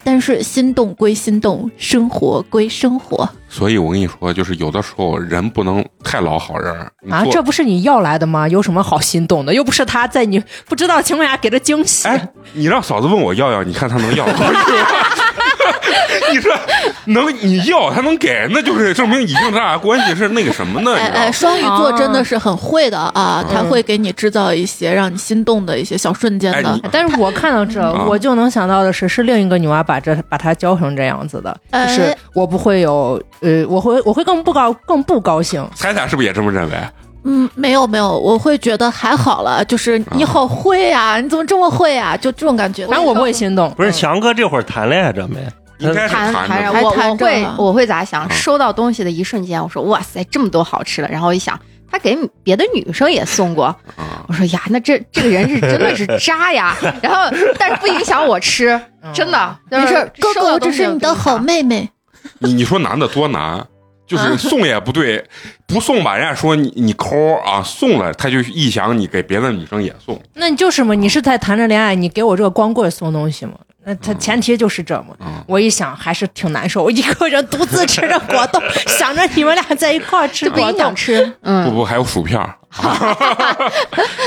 [0.05, 3.29] 但是心动归心动，生活归生活。
[3.49, 6.75] 所以我跟你说，就是有的时候人不能太老好人
[7.11, 8.47] 啊，这不是你要来的吗？
[8.49, 9.53] 有什么好心动的？
[9.53, 12.07] 又不是他在你不知道的情况下给的惊喜。
[12.07, 14.35] 哎，你让嫂子问我要要，你看他能要吗？
[16.33, 16.53] 你说
[17.07, 20.95] 能你要他能给，那就是证明已经咱俩关系是那个什么呢？
[20.97, 26.89] 哎哎，双鱼座真的是很会的啊，嗯他会给你制造一些让你心动的一些小瞬间的哎。
[26.93, 35.67] 但是我看到这，啊我就能想到的是，是另一个女娃把这把他教成这样子的，哎就是我不会有，呃，我会我会更不高更不高兴。
[35.75, 36.77] 彩彩是不是也这么认为？
[37.31, 42.17] 嗯，没有没有，我会觉得还好了，就是你好会啊，你怎么这么会啊？
[42.17, 42.87] 就这种感觉。
[42.87, 43.71] 反正我不会心动。
[43.73, 45.47] 不是翔哥这会儿谈恋爱着没？
[45.79, 48.23] 应该是谈谈着，我还谈着我会我会咋想？
[48.23, 51.09] 啊收到东西的一瞬间，我说哇塞，这么多好吃的。
[51.09, 51.57] 然后我一想，
[51.93, 56.75] 他给别的女生也送过，啊，我说呀，那这这个人是真的是渣呀。
[57.03, 58.81] 然后但是不影响我吃，
[59.13, 61.89] 真的没事儿，哥哥，这是你的好妹妹。
[62.39, 63.65] 你你说男的多难？
[64.07, 65.23] 就是送也不对，
[65.69, 73.53] 不送吧，人家说你你抠啊，送了他就臆想你给别的女生也送，那你就是嘛，你是在谈着恋爱，你给我这个光棍送东西嘛？
[73.85, 75.15] 那他前提就是这嘛。
[75.21, 78.63] 嗯我一想还是挺难受，我一个人独自吃着果冻，
[78.99, 81.25] 想着你们俩在一块儿吃果冻吃。
[81.25, 82.55] 不嗯，不还有薯片儿，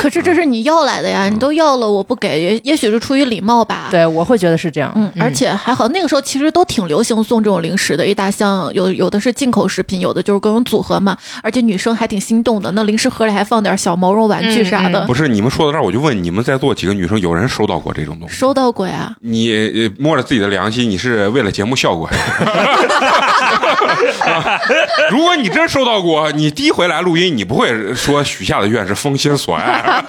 [0.01, 3.89] 可是这是你要来的呀，你都要了，我不给，也也许是出于礼貌吧。。
[3.91, 4.91] 对我会觉得是这样。
[4.95, 11.15] 嗯，而且还好，那个时候其实都挺流行送这种零食的，一大箱，有有的是进口食品，有的就是各种组合嘛。
[11.43, 15.05] 而且女生还挺心动的，那零食盒里还放点小毛绒玩具啥的。
[15.05, 18.35] 嗯不是你们说到这儿，我就问你们在座几个女生，有人收到过这种东西？
[18.35, 22.09] 收到过呀，你呃摸着自己的良心，你是为了节目效果
[25.11, 30.03] 如果你真收到过，你第一回来录音，你不会说许下的愿是封心所爱，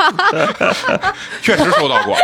[1.42, 2.16] 确实收到过，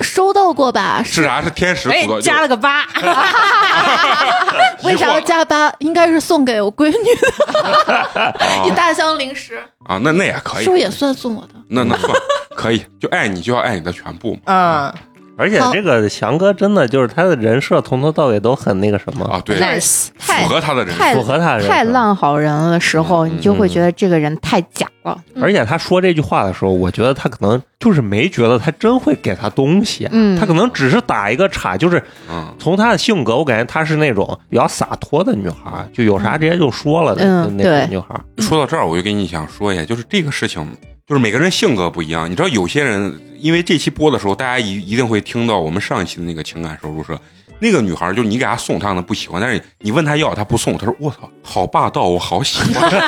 [0.00, 1.02] 收到过吧？
[1.04, 1.42] 是啥？
[1.42, 2.86] 是天使哎鼓捣，加了个八，
[4.84, 5.72] 为啥要加八？
[5.78, 8.34] 应该是送给我闺女的
[8.66, 9.98] 一啊大箱零食，啊？
[10.02, 11.48] 那那也可以是不，是也算送我的？
[11.68, 12.12] 那那算
[12.56, 14.40] 可以，就爱你就要爱你的全部嘛。
[14.46, 14.94] 嗯
[15.38, 25.16] 而且这个翔哥真的就是他的人设从头到尾都很那个什么，啊，对，，nice，太符合他的人符合他的人太烂好人了的时候，嗯你就会觉得这个人太假了。
[25.40, 30.36] 而且他说这句话的时候，我觉得他可能就是没觉得他真会给他东西，嗯。
[30.38, 37.24] 他可能只是打一个岔，就是嗯，从他的性格，我感觉她是那种比较洒脱的女孩，就有啥直接就说了的、
[37.56, 38.20] 那女孩。
[38.38, 40.66] 说到这儿，我就跟你想说一下，就是这个事情，
[41.08, 42.30] 就是每个人性格不一样。
[42.30, 47.18] 你知道，有些人因为这期播的时候，大家一一定会听到我们上一期的那个情感收入社，
[47.60, 52.90] 那个女孩就是你给她送，她可能不喜欢，但是你问她要，她不送，她说我操，好霸道，我好喜欢。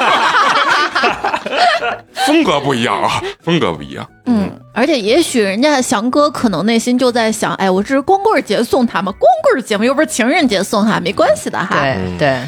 [2.26, 4.08] 风格不一样啊，风格不一样。
[4.26, 11.76] 嗯，而且也许人家翔哥可能内心就在想，哎，我这是光棍节送她嘛，光棍节嘛，又不是情人节送哈，没关系的哈。
[12.18, 12.40] 对，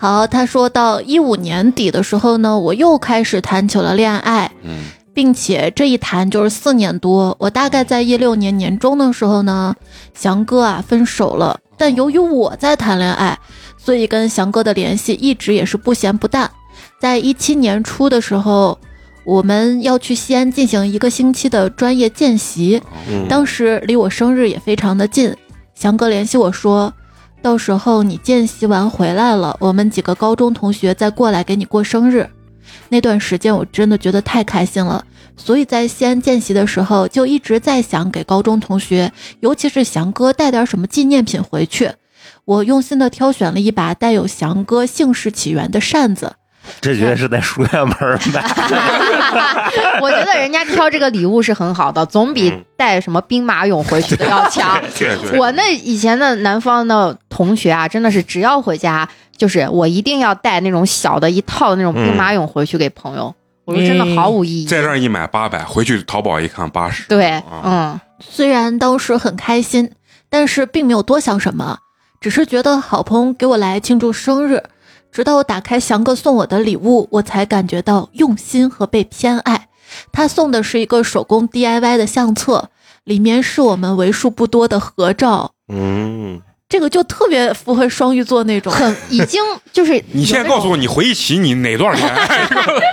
[0.00, 7.36] 好，他说到一五年底的时候呢，我又开始谈起了恋爱，嗯并且这一谈就是四年多。
[7.40, 9.74] 我大概在一六年年中的时候呢，
[10.14, 11.58] 翔哥啊分手了。
[11.76, 13.36] 但由于我在谈恋爱，
[13.76, 16.48] 所以跟翔哥的联系一直也是不咸不淡。
[17.00, 18.78] 在一七年初的时候，
[19.24, 22.80] 我们要去西安进行一个星期的专业见习，
[23.10, 25.34] 嗯当时离我生日也非常的近，
[25.74, 26.92] 翔哥联系我说，
[27.40, 32.28] 到时候你见习完回来了，我们几个高中同学再过来给你过生日。
[32.88, 35.04] 那段时间我真的觉得太开心了，
[35.36, 39.10] 所以在西安见习的时候就一直在想给高中同学，
[39.40, 41.90] 尤其是翔哥带点什么纪念品回去。
[42.44, 46.34] 我用心的挑选了一把带有翔哥姓氏起源的扇子，
[46.80, 48.42] 这绝对是在书院门儿买。
[50.00, 54.80] 我觉得人家挑这个礼物是很好的，总比嗯带什么兵马俑回去的要强。
[55.36, 63.34] 我那以前的南方的同学啊，真的是只要回家，就是我一定要带那种小的一套的那种兵马俑回去给朋友。
[63.64, 64.66] 我说真的毫无意义。
[64.66, 67.06] 在这儿一买八百，回去淘宝一看八十。
[67.06, 69.90] 对，啊，嗯，虽然当时很开心，
[70.30, 71.78] 但是并没有多想什么，
[72.18, 74.62] 只是觉得好朋友给我来庆祝生日。
[75.10, 79.68] 直到我打开翔哥送我的礼物，我才感觉到用心和被偏爱。
[80.12, 82.70] 他送的是一个手工 DIY 的相册，
[83.04, 88.70] 里面是我们为数不多的合照，嗯，这个就特别符合双鱼座那种。
[88.70, 89.40] 很已经
[89.72, 92.46] 就是你现在告诉我，你回忆起你哪段恋爱？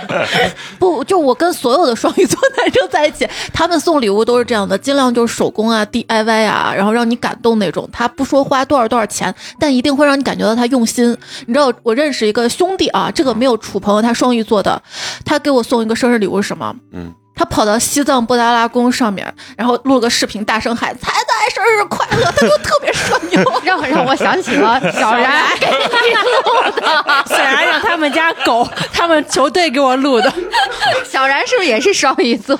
[0.80, 7.86] 不，就我跟所有的双鱼座男生在一起，他们送礼物都是这样的，尽量就是手工啊、DIY 啊，然后让你感动那种。
[7.92, 11.14] 他不说花多少多少钱，但一定会让你感觉到他用心。
[11.46, 14.82] 你知道，我认识一个兄弟啊，这个没有处朋友，他双鱼座的，
[15.26, 16.74] 他给我送一个生日礼物是什么？
[16.92, 23.44] 嗯，他跑到西藏布达拉宫上面，然后录了个视频，大声喊“彩彩生日快乐”，他就特别社牛。
[23.62, 27.24] 让 让我想起了 小然给你录的。
[27.26, 30.32] 小然让他们家狗，他们球队给我录的，
[31.04, 32.56] 小然是不是也是双鱼座？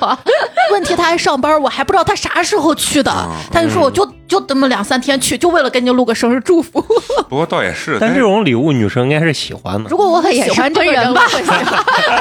[0.72, 3.11] 问题他还上班，我还不知道他啥时候去的。
[3.51, 6.85] 他就说我就就这么两三天去，就为了给你录个生日祝福。
[7.29, 9.97] 不过倒也是，但这种礼物女生应该是喜欢的如。
[9.97, 11.64] 果我很喜欢这个人，也是我会喜欢。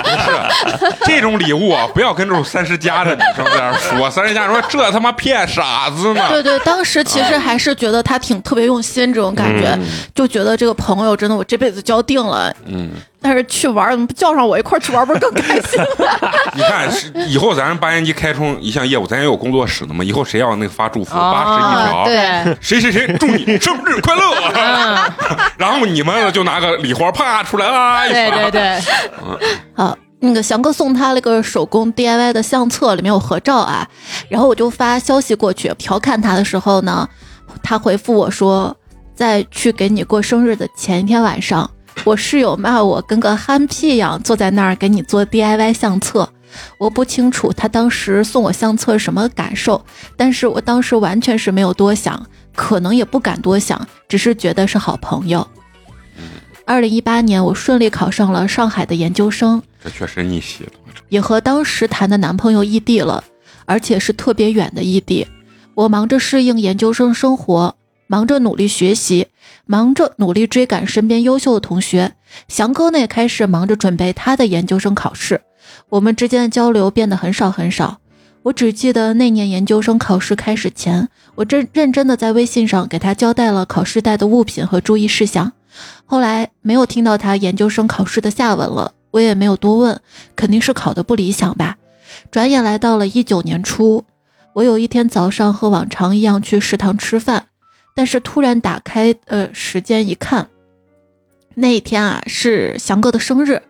[0.04, 6.28] 不是这种礼物啊，不要跟这种三十加的女生在那说， 三十加说这他妈骗傻子呢。
[6.30, 9.78] 对对，当时其实还是觉得他挺特别用心，这种感觉，
[10.14, 12.54] 就觉得这个朋友真的我这辈子交定了。
[12.66, 12.92] 嗯，
[13.26, 16.30] 但是去玩儿，怎么不叫上我一块儿去玩儿，不是更开心吗？
[16.54, 20.04] 你看，是以后咱八年级开通一项业务，咱也有工作室的嘛。
[20.04, 24.22] 以后谁要那个发祝福，八十一条，啊对，谁谁谁祝你生日快乐，
[25.58, 28.80] 然后你们就拿个礼花啪出来啦，对对对，
[29.74, 33.88] 好，那个翔哥送他那个手工 DIY 的相册，里面有合照啊。
[34.30, 37.10] 然后我就发消息过去调侃他的时候呢，
[37.64, 38.78] 他回复我说，
[39.16, 41.68] 在去给你过生日的前一天晚上，
[42.06, 46.30] 我室友骂我跟个憨屁一样坐在那儿给你做 DIY 相册。
[46.78, 49.84] 我不清楚他当时送我相册什么感受，
[50.16, 55.46] 但是我当时完全是没有多想，可能也不敢多想，只是觉得是好朋友。
[56.64, 60.72] 二零一八年，我顺利考上了上海的研究生，这确实逆袭了。
[61.10, 63.24] 也和当时谈的男朋友异地了，
[63.66, 65.28] 而且是特别远的异地。
[65.74, 67.76] 我忙着适应研究生生活，
[68.06, 69.28] 忙着努力学习，
[69.66, 72.14] 忙着努力追赶身边优秀的同学。
[72.48, 75.42] 翔哥呢也开始忙着准备他的研究生考试，
[75.90, 78.00] 我们之间的交流变得很少很少。
[78.44, 85.52] 我只记得那年研究生考试开始前，我真认真的在微信上给他交代了考试带的物品和注意事项。
[86.06, 90.00] 后来没有听到他研究生考试的下文了，我也没有多问，
[90.36, 91.78] 肯定是考的不理想吧。
[92.30, 94.06] 转眼来到了一九年初，
[94.54, 97.48] 我有一天早上和往常一样去食堂吃饭，
[97.96, 100.50] 但是突然打开呃时间一看，
[101.56, 103.62] 那一天啊是翔哥的生日，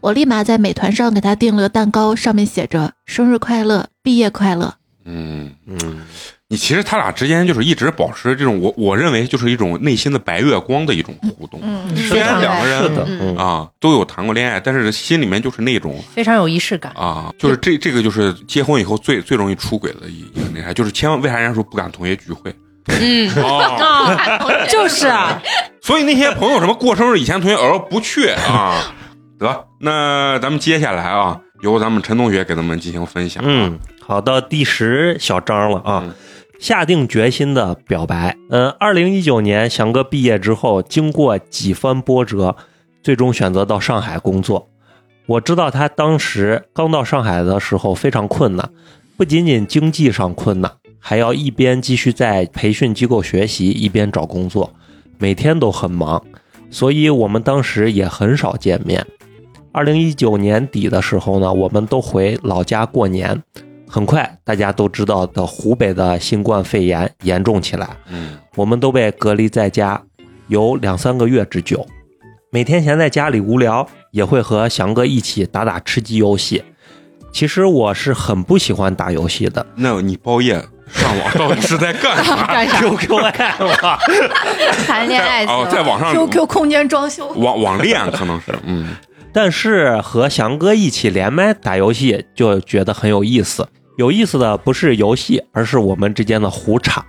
[0.00, 4.74] 我立马在美团上给他订了个蛋糕，上面写着“生日快乐，毕业快乐
[5.04, 6.00] 嗯，嗯，
[6.46, 11.58] 你其实他俩之间就是一直保持这种我我认为就是一种内心的白月光的一种互动。
[11.60, 16.92] 嗯，虽然两个人的，嗯嗯啊都有谈过恋爱，但是心里面就是那种非常有仪式感。
[16.92, 22.54] 啊，就是这这个就是结婚以后最最容易出轨的一一个那啥，就是千万为啥人家说不敢同学聚会？
[22.86, 25.40] 嗯哦，啊， 就是啊，
[25.80, 28.94] 所以那些朋友什么过生日以前同学偶尔不去啊，
[29.38, 33.42] 得，那咱们接下来啊，由咱们陈同学给咱们进行分享。
[33.46, 36.02] 嗯，好，到第十小章了啊。
[36.04, 36.14] 嗯
[36.62, 38.36] 下定决心的表白。
[38.48, 42.54] 嗯，二零一九年翔哥毕业之后，经过几番波折，
[43.02, 44.68] 最终选择到上海工作。
[45.26, 48.70] 我知道他当时刚到上海的时候非常困难，
[49.16, 50.70] 不仅仅经济上困难，
[51.04, 54.72] 还要一边继续在培训机构学习，一边找工作，
[55.18, 56.22] 每天都很忙，
[56.70, 59.04] 所以我们当时也很少见面。
[59.72, 63.42] 二零一九年底的时候呢，我们都回老家过年。
[63.88, 70.02] 很快，大家都知道的湖北的新冠肺炎严重起来，嗯我们都被隔离在家，
[70.46, 71.84] 有两三个月之久。
[72.50, 76.62] 每天闲在家里无聊，也会和翔哥一起打打吃鸡游戏。
[77.32, 80.62] 其实我是很不喜欢打游戏的那你包夜
[80.92, 82.44] 上网到底是在干啥？
[82.46, 83.30] 干啥？，QQ 爱
[83.80, 83.98] 吧，
[84.86, 88.88] 谈恋爱去哦，在网上 QQ 空间装修，网网恋可能是，嗯
[89.34, 93.66] 但是和翔哥一起连麦打游戏就觉得很有意思。
[93.96, 97.00] 有意思的不是游戏，而是我们之间的胡扯。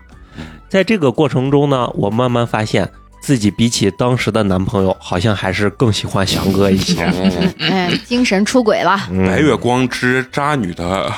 [0.69, 2.89] 在这个过程中呢，我慢慢发现
[3.23, 7.01] 自己比起当时的男朋友，好像还是更喜欢翔哥一些。
[7.05, 8.99] 哦 哎，精神出轨了。
[9.09, 11.09] 嗯白月光之渣女的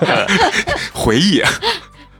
[0.94, 1.42] 回忆，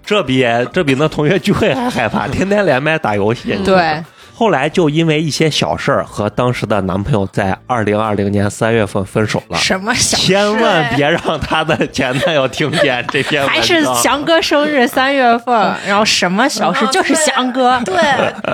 [0.04, 3.58] 这比这比那同学聚会还害怕，天天连麦打游戏。
[3.64, 4.04] 对，
[4.38, 9.56] 后来就因为一些小事儿和当时的男朋友在二零二零年三月份分手了。
[9.56, 13.56] 什么小事千万别让他的前男友听见这篇文章。
[13.56, 17.94] 还是翔哥生日三月份，然后什么小事就是翔哥，对，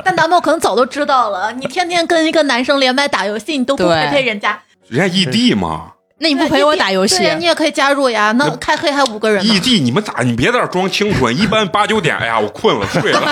[0.04, 1.52] 但男朋友可能早都知道了。
[1.54, 4.56] 你天天跟一个男生连麦打游戏，你都不陪陪人家，
[4.86, 7.26] 人家异地嘛，那你不陪我打游戏对？
[7.26, 8.30] 呀你也可以加入呀。
[8.32, 9.58] 那开黑还五个人呢异。
[9.58, 10.22] 地你们咋？
[10.22, 13.20] 你别在这装清纯，一般八九点，哎呀，我困了，睡了。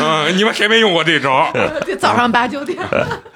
[0.00, 1.52] 嗯，你们谁没用过这招？
[2.00, 2.78] 早上八九点，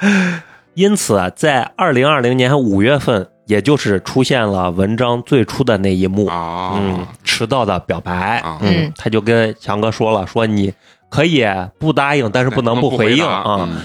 [0.75, 10.73] 因此，在二零二零年五月份，也就是出现了文章最初的那一幕，啊，嗯，迟到的表白，啊嗯，他就跟强哥说了，说你
[11.11, 11.45] 可以
[11.79, 13.45] 不答应，但是不能不回应啊。
[13.61, 13.77] 嗯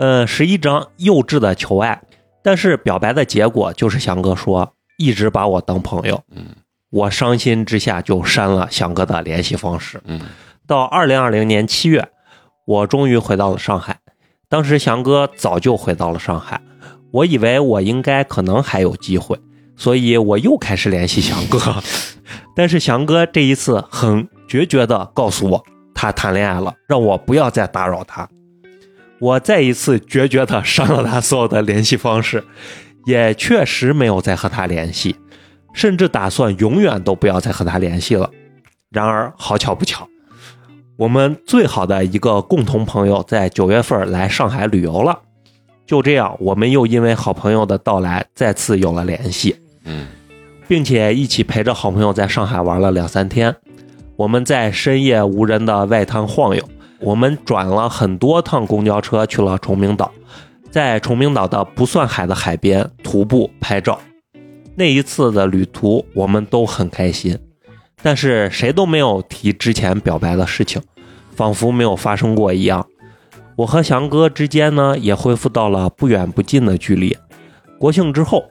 [0.00, 2.00] 嗯，是一张幼稚的求爱，
[2.42, 6.46] 但是表白的结果就是翔哥说一直把我当朋友，嗯
[6.90, 10.00] 我伤心之下就删了翔哥的联系方式。
[10.06, 10.20] 嗯
[10.66, 12.08] 到二零二零年七月，
[12.66, 13.98] 我终于回到了上海。
[14.48, 16.60] 当时翔哥早就回到了上海，
[17.10, 19.38] 我以为我应该可能还有机会，
[19.76, 21.58] 所以我又开始联系翔哥。
[22.56, 25.64] 但是翔哥这一次很决绝的告诉我，
[25.94, 28.28] 他谈恋爱了，让我不要再打扰他。
[29.20, 32.44] 我再一次决绝的删了他所有的联系方式，
[33.06, 35.16] 也确实没有再和他联系，
[35.72, 38.30] 甚至打算永远都不要再和他联系了。
[38.90, 40.08] 然而好巧不巧，
[40.96, 45.20] 我们最好的一个共同朋友在九月份来上海旅游了。
[45.86, 50.06] 就这样，我们又因为好朋友的到来再次有了联系，嗯
[50.68, 53.56] 并且一起陪着好朋友在上海玩了两三天。
[54.16, 56.62] 我们在深夜无人的外滩晃悠，
[57.00, 60.12] 我们转了很多趟公交车去了崇明岛，
[60.70, 63.98] 在崇明岛的不算海的海边徒步拍照。
[64.74, 67.38] 那一次的旅途，我们都很开心，
[68.02, 70.80] 但是谁都没有提之前表白的事情，
[71.34, 72.86] 仿佛没有发生过一样。
[73.56, 77.16] 我和翔哥之间呢，也恢复到了不远不近的距离。
[77.78, 78.44] 国庆之后，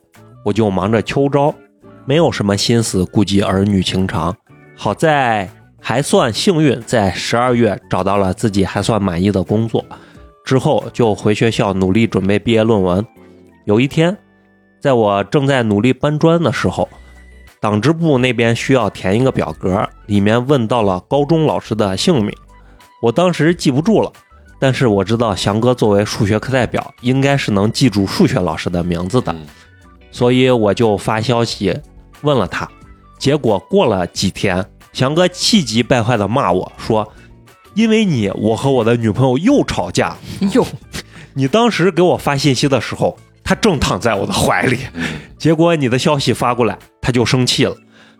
[0.43, 1.55] 我就忙着秋招，
[2.05, 4.35] 没有什么心思顾及儿女情长。
[4.75, 5.49] 好在
[5.87, 9.85] 还算幸运，在十二月找到了自己还算满意的工作，
[10.43, 13.07] 之后就回学校努力准备毕业论文。
[13.63, 14.17] 有一天，
[14.81, 16.89] 在我正在努力搬砖的时候，
[17.61, 22.35] 党支部那边需要填一个表格，里面问到了高中老师的姓名，
[23.01, 24.11] 我当时记不住了。
[24.59, 29.39] 但是我知道翔哥作为数学课代表，应该是能记住数学老师的名字的，嗯
[30.11, 31.73] 所以我就发消息
[32.23, 32.69] 问了他。
[33.17, 34.65] 结果过了几天，
[34.97, 37.13] 翔哥气急败坏的骂我说
[37.77, 40.17] ：“因为你，我和我的女朋友又吵架。
[40.53, 40.65] 哟，
[41.35, 45.03] 你当时给我发信息的时候，她正躺在我的怀里，嗯
[45.37, 47.77] 结果你的消息发过来，她就生气了，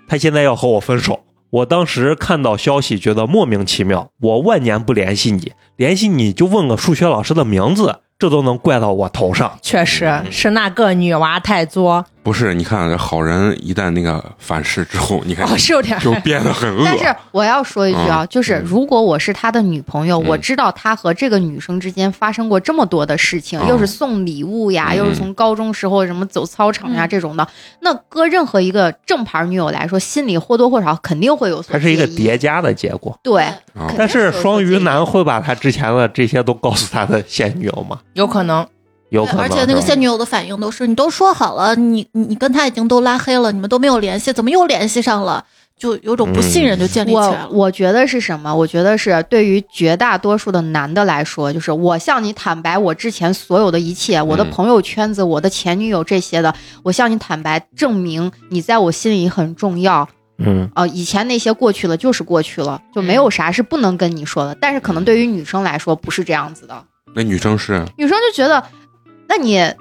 [0.08, 1.22] 她现在要和我分手。
[1.50, 4.12] 我当时看到消息，觉得莫名其妙。
[4.22, 9.58] 我万年不联系你，联系你就问个数学老师的名字，这都能怪到我头上。
[9.62, 16.82] 确实是那个女娃太作，不是，你看好人一旦那个反噬之后，你看哦，是有点就变得很恶。
[16.84, 20.26] 但是我要说一句啊，就是如果我是他的女朋友，嗯。
[20.28, 23.68] 我知道他和这个女生之间发生过这么多的事情，嗯。
[23.68, 24.98] 又是送礼物呀，嗯。
[24.98, 27.10] 又是从高中时候什么走操场呀嗯。
[27.10, 27.48] 这种的，
[27.82, 33.18] 那搁任何一个正牌女友来说，心里或多或少肯定会有所它是一个叠加的结果。
[33.22, 33.44] 对，
[33.76, 38.00] 啊但是双鱼男会把他之前的这些都告诉他的现女友吗？
[38.18, 38.68] 有可能。
[39.10, 39.42] 有可能。
[39.42, 45.46] 而且那个现女友的反应都是，你都说好了，你你你跟他已经都拉黑了，你们都没有联系，怎么又联系上了？
[45.80, 47.50] 就有种不信任就建立起来我了。
[47.52, 48.54] 我觉得是什么？
[48.54, 56.52] 我觉得是对于绝大多数的男的来说，就是我向你坦白我之前所有的一切，我的嗯朋友圈子、我的前女友这些的，
[56.82, 60.10] 我向你坦白，证明你在我心里很重要。
[60.40, 64.58] 嗯，啊、以前那些过去了就是过去了，就没有啥是不能跟你说的。
[64.60, 66.84] 但是可能对于女生来说不是这样子的，
[67.14, 68.64] 那女生是女生就觉得，
[69.28, 69.74] 那你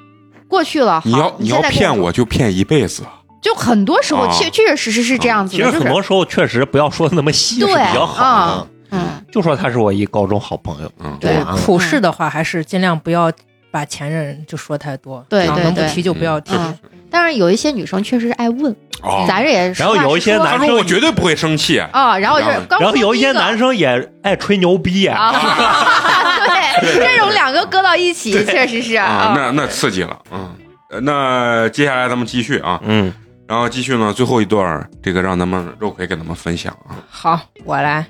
[0.49, 3.03] 过去了，你要你要骗我就骗一辈子，
[3.43, 11.57] 就很多时候啊确确确实实是这样子的，其实很多时候确实不要说的那么细比较好嗯，就说他是我一高中好朋友，嗯，对啊。
[11.64, 13.31] 普世的话，还是尽量不要
[13.70, 16.55] 把前任就说太多，对对对能不对提就不要提。
[16.55, 18.70] 嗯但是有一些女生确实是爱问，
[19.01, 21.79] 哦，咱这也然后有一些男生我绝对不会生气。
[21.79, 25.41] 啊，然后就是然后有一些男生生也爱吹牛逼，啊，对，
[26.83, 30.55] 这种两个搁到一起，确实是啊，那那刺激了，嗯，
[30.91, 33.12] 呃那接下来咱们继续啊，嗯，
[33.47, 38.07] 然后继续呢，最后一段这个让咱们肉葵给咱们分享啊，好，我来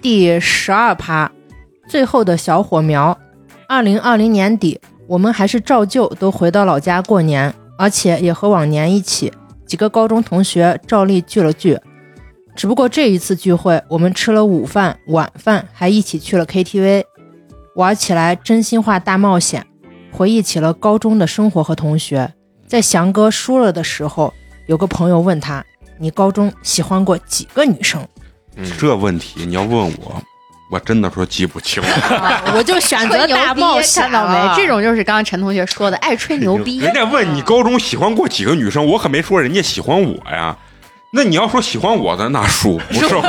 [0.00, 1.30] 第十二趴，
[1.88, 3.16] 最后的小火苗。
[3.68, 9.32] 二零二零年底，我们还是照旧都回到老家过年，而且也和往年一起，
[9.64, 11.78] 几个高中同学照例聚了聚。
[12.56, 17.04] 只不过这一次聚会，我们吃了午饭、晚饭，还一起去了 KTV，
[17.76, 19.64] 玩起来真心话大冒险，
[20.10, 22.32] 回忆起了高中的生活和同学。
[22.66, 24.32] 在翔哥输了的时候，
[24.66, 25.64] 有个朋友问他
[25.98, 28.06] ：“你高中喜欢过几个女生？”
[28.56, 30.22] 嗯，这问题你要问我，
[30.72, 32.52] 我真的说记不清了。
[32.56, 34.54] 我就选择大冒，险看到没？
[34.56, 36.78] 这种就是刚刚陈同学说的，爱吹牛逼。
[36.78, 40.56] 人家问你高中喜欢过几个女生，我可没说人家喜欢我呀。
[41.12, 43.28] 那你要说喜欢我的，那输 不是我输。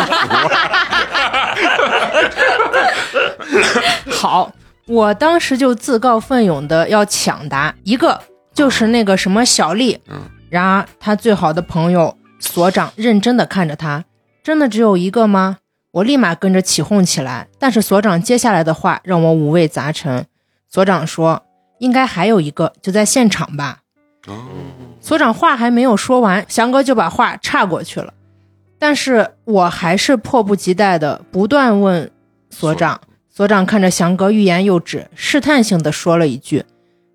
[4.11, 4.51] 好，
[4.87, 8.21] 我当时就自告奋勇的要抢答，一个
[8.53, 14.05] 就是那个什么小丽，嗯，然而他最好的朋友所长认真的看着他，
[14.43, 15.57] 真的只有一个吗？
[15.91, 20.25] 我立马跟着起哄起来，但是所长接下来的话让我五味杂陈。
[20.69, 21.43] 所长说，
[21.79, 23.79] 应该还有一个，就在现场吧。
[24.27, 24.37] 哦
[24.99, 28.13] 所长话还没有说完，翔哥就把话岔过去了。
[28.77, 32.11] 但是我还是迫不及待的不断问
[32.49, 32.99] 所长。
[33.29, 36.65] 所长看着翔哥欲言又止，试探性的说了一句：“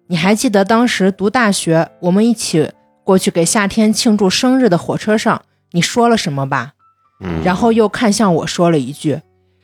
[0.09, 2.72] 你还记得当时读大学，我们一起
[3.04, 5.42] 过去给夏天庆祝生日的火车上，
[5.72, 6.72] 你说了什么吧？”
[7.20, 9.20] 嗯然后又看向我说了一句：“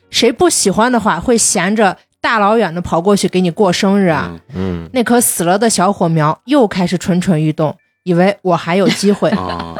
[0.09, 9.29] 谁不喜欢的话，会闲着大老远的跑过去给你过生日啊？”嗯嗯，那颗死了的小火苗又开始蠢蠢欲动，以为我还有机会。
[9.35, 9.75] 啊，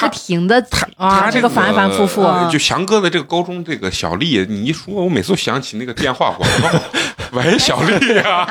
[0.00, 6.78] 不停的他啊他这个反反复复呃就翔哥的这个高中这个小丽，你一说，我每次都想起那个电话广告，
[7.32, 8.48] 喂，小丽呀、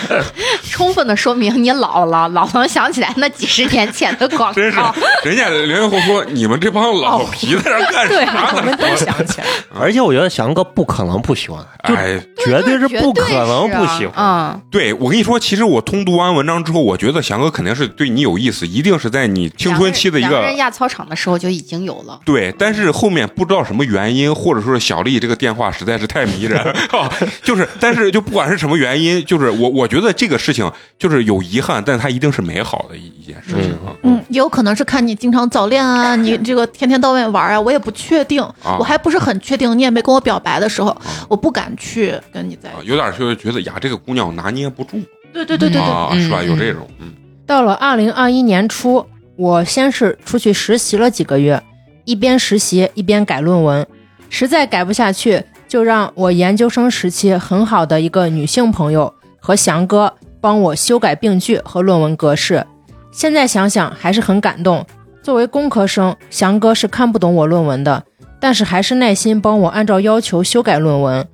[0.70, 4.78] 充分的说明你老了，老能想起来那几十年前的广真是。，
[5.24, 8.52] 人家零零后说你们这帮老皮在这干对，啥呢？
[8.56, 9.46] 我们都想起来。
[9.78, 14.12] 而且我觉得翔哥不可能不喜欢，就哎，绝对是不可能不喜欢。
[14.16, 22.20] 嗯，对我跟你说，其实我通读完文章之后，我觉得翔哥肯定是对你有意思，一定是在你青春期的一个两个人压操场的时候就已经有了。
[22.24, 26.58] 对，但是后面不知道什么原因，或者说是小丽这个电话实在是太迷人，
[26.90, 27.10] 啊
[27.42, 33.94] 就是，但是就不管是什么原因，就是我我觉得这个事情就是有遗憾，但它一定是美好的一一件事情啊。
[34.02, 40.96] 嗯，也有可能是看你经常早恋啊，你 这个天天到外面玩啊，我也不确定，啊我还不是很确定，你也没跟我表白的时候，
[41.28, 42.78] 我不敢去跟你在一起。
[42.78, 45.00] 啊有点就是觉得呀，这个姑娘拿捏不住
[45.32, 46.40] 对对对对对，是吧？
[46.42, 47.12] 嗯有这种，嗯
[47.46, 49.04] 到了二零二一年初，
[49.36, 51.60] 我先是出去实习了几个月，
[52.04, 53.86] 一边实习一边改论文，
[54.28, 62.66] 实在改不下去，就让我研究生时期很好的一个女性朋友和翔哥帮我修改病句和论文格式。
[63.12, 64.84] 现在想想还是很感动。
[65.22, 68.02] 作为工科生，翔哥是看不懂我论文的，
[68.40, 71.24] 但是还是耐心帮我按照要求修改论文。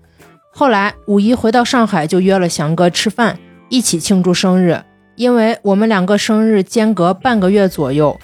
[0.53, 3.39] 后来五一回到上海，就约了翔哥吃饭，
[3.71, 4.83] 一起庆祝生日。
[5.15, 8.15] 因为我们两个生日间隔半个月左右，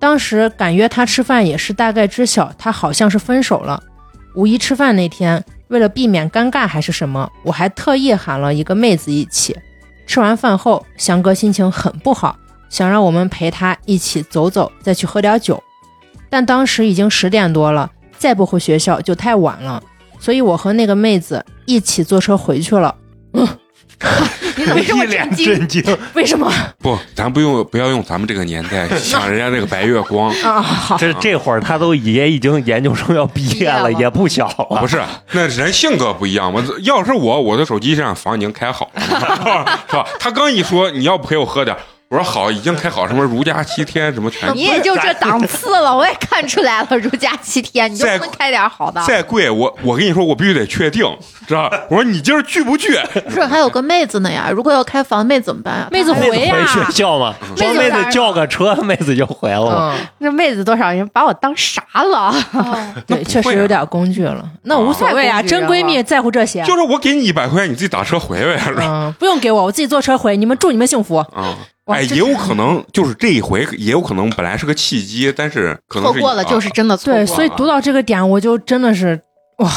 [0.00, 3.80] 当时敢约他吃饭也是大概知晓他好像是分手了。
[4.34, 9.56] 五一吃饭那天，为了避免尴尬还是什么，我还特意喊了一个妹子一起。
[10.06, 12.36] 吃完饭后，翔哥心情很不好，
[12.68, 15.62] 想让我们陪他一起走走，再去喝点酒。
[16.28, 19.82] 但当时已经十点多了，再不回学校就太晚了，
[20.18, 22.94] 所以我和那个妹子一起坐车回去了。
[24.56, 25.46] 你怎么这么一脸震惊？
[25.46, 25.98] 震惊。
[26.14, 30.60] 为什么不，咱不用不要用咱们这个年代 想人家那个白月光，啊？
[30.60, 34.80] 好，这这会儿他都也已经研究生要毕业了，业了也不小了。
[34.80, 36.52] 不是，那人性格不一样。
[36.52, 39.02] 我要是我，我的手机上房已经开好了，
[39.88, 40.06] 是吧？
[40.18, 41.76] 他刚一说你要不陪我喝点，
[42.12, 46.98] 我说好，已经开好，什么如家七天什么全你也就这档次了，我也看出来了。
[46.98, 49.02] 如家七天，你就再不能开点好的？
[49.06, 51.02] 再贵，我我跟你说，我必须得确定，
[51.48, 51.72] 知道？
[51.88, 52.94] 我说你今儿聚不聚？
[53.24, 54.50] 不是还有个妹子呢呀？
[54.52, 55.88] 如果要开房，妹子怎么办呀？
[55.90, 60.28] 妹子回呀回学校嘛，帮妹子叫个车，妹子就回了那。
[60.28, 62.34] 嗯，妹子多少人把我当啥了？
[63.08, 64.44] 对，啊确实有点工具了。
[64.64, 66.62] 那无所谓啊，真闺蜜在乎这些。
[66.64, 70.36] 就是我给你一百块钱，你自己打车回呗，嗯，不用给我，我自己坐车回。
[70.36, 71.16] 你们祝你们幸福。
[71.16, 71.56] 啊，
[71.92, 79.20] 哎，也有可能就是这一回，也有可能本来是个契机，但是可能是错过了就是啊真的错过了对，所以读到这个点，我就真的是
[79.58, 79.70] 哇，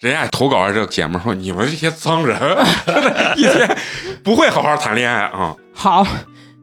[0.00, 2.38] 人家投稿的这个姐们说：“你们这些脏人，
[3.36, 3.76] 一天
[4.22, 6.06] 不会好好谈恋爱啊好。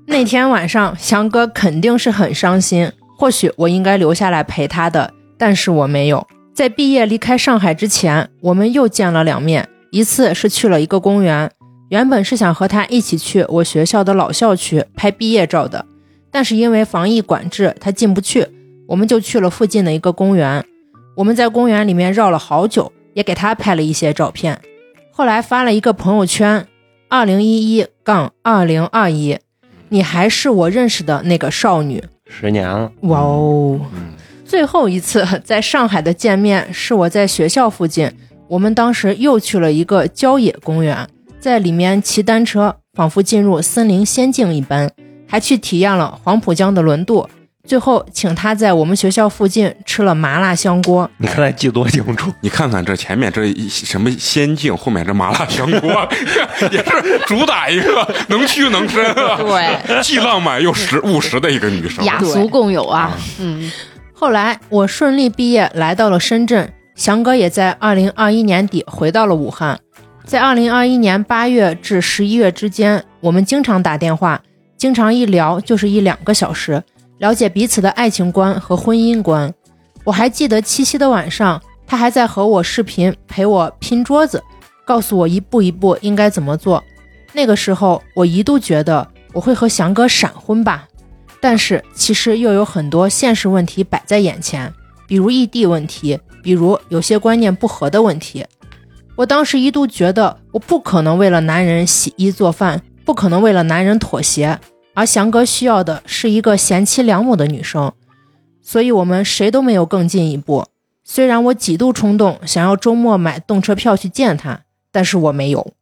[0.07, 6.27] 那天晚上，翔哥肯定是很伤心，或许我应该留下来陪他的，但是我没有。
[6.53, 11.49] 在毕业离开上海之前，我们又见了两面，一次是去了一个公园，
[11.89, 15.85] 原本是想和他一起去我学校的老校区拍毕业照的，
[16.31, 18.47] 但是因为防疫管制，他进不去，
[18.87, 20.65] 我们就去了附近的一个公园。
[21.15, 24.59] 我们在公园里面绕了好久，也给他拍了一些照片，
[25.11, 26.67] 后来发了一个朋友圈：
[27.07, 29.37] 二零一一杠二零二一，
[29.89, 32.03] 你还是我认识的那个少女。
[32.27, 34.13] 十年了，哇哦！！”嗯，
[34.43, 38.11] 最后一次在上海的见面是我在学校附近，
[38.47, 41.07] 我们当时又去了一个郊野公园，
[41.45, 44.89] 在里面骑单车，仿佛进入森林仙境一般，
[45.29, 47.29] 还去体验了黄浦江的轮渡。
[47.67, 52.33] 最后请他在我们学校附近吃了麻辣香锅，你看他记多清楚。
[52.41, 56.09] 你看看这前面这一什么仙境，后面这麻辣香锅
[56.71, 62.03] 也是主打一个能屈能伸啊，对，既浪漫又实务实的一个女生。
[62.05, 63.15] 雅俗共有啊。
[63.37, 63.71] 嗯，
[64.15, 66.73] 后来我顺利毕业，来到了深圳。
[66.95, 69.77] 翔哥也在二零二一年底回到了武汉。
[70.25, 74.41] 在二零二一年八月至十一月之间，我们经常打电话，
[74.75, 76.81] 经常一聊就是一两个小时，
[77.19, 79.53] 了解彼此的爱情观和婚姻观。
[80.03, 84.43] 我还记得七夕的晚上，他还在和我视频，陪我拼桌子，
[84.83, 86.83] 告诉我一步一步应该怎么做。
[87.31, 90.87] 那个时候，我一度觉得我会和翔哥闪婚吧。
[91.39, 94.73] 但是其实又有很多现实问题摆在眼前，
[95.07, 98.43] 比如异地问题，比如有些观念不合的问题。
[99.15, 104.59] 我当时一度觉得我不可能为了男人洗衣做饭，不可能为了男人妥协，
[104.93, 107.93] 而翔哥需要的是一个贤妻良母的女生，
[108.61, 110.65] 所以我们谁都没有更进一步。
[111.03, 114.61] 虽然我几度冲动想要周末买动车票去见他，
[114.91, 115.73] 但是我没有。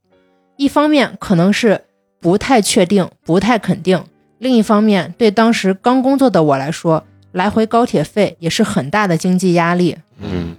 [0.58, 1.86] 一方面可能是
[2.20, 4.04] 不太确定，不太肯定。
[4.38, 9.98] 另一方面，对当时刚工作的我来说，来回高铁费也是很大的经济压力。
[10.20, 10.56] 嗯，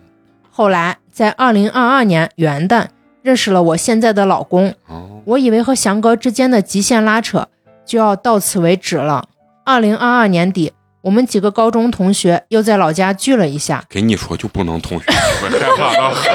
[0.50, 2.86] 后来在二零二二年元旦
[3.22, 7.46] 认识了我现在的老公，哦，我以为和翔哥之间的极限拉扯
[7.86, 9.28] 就要到此为止了。
[9.64, 16.32] 二零二二年底，我们几个高中同学又在老家聚了一下，给你说就不能同学，我害怕到很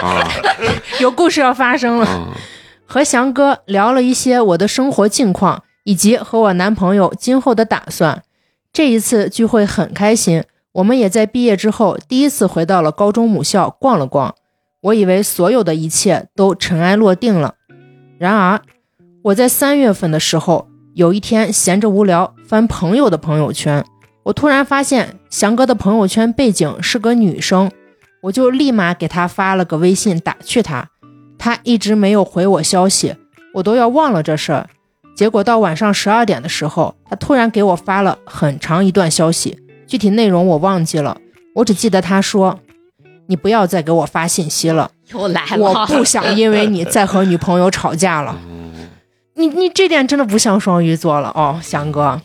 [0.00, 0.26] 啊
[0.98, 2.06] 有故事要发生了。
[2.06, 2.28] 啊！
[2.86, 8.22] 和翔哥聊了一些我的生活近况，以及和我男朋友今后的打算。
[8.72, 10.42] 这一次聚会很开心，
[10.76, 14.34] 我们也在毕业之后第一次回到了高中母校逛了逛。
[14.82, 17.54] 我以为所有的一切都尘埃落定了，
[18.18, 18.60] 然而
[19.24, 23.82] 我在三月份的时候，有一天闲着无聊翻朋友的朋友圈，
[24.24, 27.72] 我突然发现翔哥的朋友圈背景是个女生，
[28.24, 30.90] 我就立马给他发了个微信打趣他。
[31.38, 33.16] 他一直没有回我消息，
[33.54, 34.68] 我都要忘了这事儿。
[35.16, 41.16] 结果到晚上十二点的时候，他突然给我发了很长一段消息，具体内容我忘记了，
[41.54, 42.58] 我只记得他说
[43.28, 45.58] ：“你不要再给我发信息了，又来了。
[45.58, 48.36] 我不想因为你再和女朋友吵架了。”
[49.38, 52.18] 你你这点真的不像双鱼座了哦，翔哥。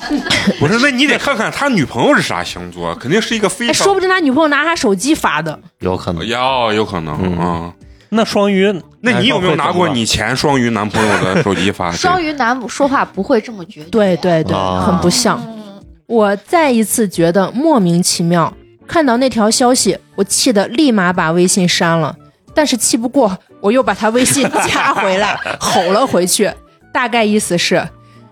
[0.58, 5.58] 不是，那你得看看他女朋友是啥星座，肯定是一个非说不定他女朋友拿他手机发的。
[5.80, 6.26] 有可能。
[6.26, 7.74] 要有可能嗯啊。
[8.08, 11.92] 那双鱼，那你有没有拿过你前双鱼男朋友的手机发？
[11.92, 13.82] 双鱼男说话不会这么绝。
[13.84, 15.38] 对对对，啊很不像。
[16.08, 18.54] 我再一次觉得莫名其妙，
[18.86, 22.16] 看到那条消息，我气得立马把微信删了。
[22.54, 26.50] 但是气不过，我又把他微信加回来， 吼了回去，
[26.94, 27.86] 大概意思是：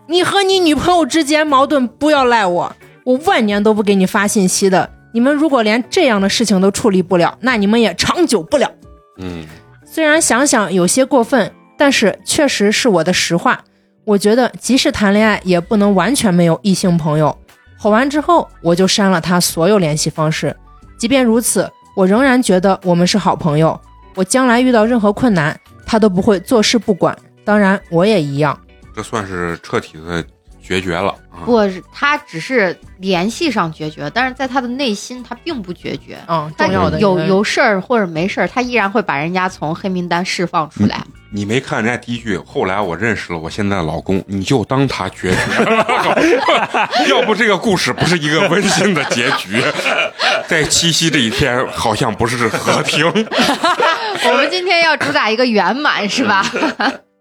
[0.07, 2.75] 你和你女朋友之间矛盾不要赖我，
[3.05, 4.89] 我万年都不给你发信息的。
[5.13, 8.71] 你们如果连这样的事情都处理不了，那你们也长久不了。
[9.19, 9.45] 嗯，
[9.85, 13.63] 虽然想想有些过分，但是确实是我的实话。
[14.05, 17.37] 我觉得即使谈恋爱，也不能完全没有异性朋友。
[17.79, 20.57] 吼完之后，我就删了他所有联系方式。
[20.99, 23.79] 即便如此，我仍然觉得我们是好朋友。
[24.15, 27.17] 我将来遇到任何困难，他都不会坐视不管。
[27.45, 28.59] 当然，我也一样。
[28.95, 30.25] 这算是彻底的
[30.67, 31.45] 决绝了啊。
[31.45, 31.61] 不，
[31.93, 36.19] 他只是联系上决绝，但是在他的内心，他并不决绝。
[36.27, 41.01] 嗯，他重要的有有事儿或者没事儿，他依然会把人家从黑名单释放出来。
[41.31, 46.19] 你没看人家第一句，后来我认识了我现在的老公，你就当他决绝了。
[47.11, 49.63] 要不这个故事不是一个温馨的结局，
[50.49, 53.05] 在七夕这一天好像不是和平。
[54.25, 56.43] 我们今天要主打一个圆满，是吧？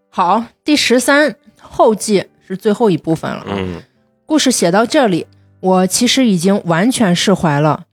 [0.08, 3.44] 好，第十三后记是最后一部分了。
[3.48, 3.82] 嗯
[4.24, 5.26] 故事写到这里，
[5.60, 7.84] 我其实已经完全释怀了。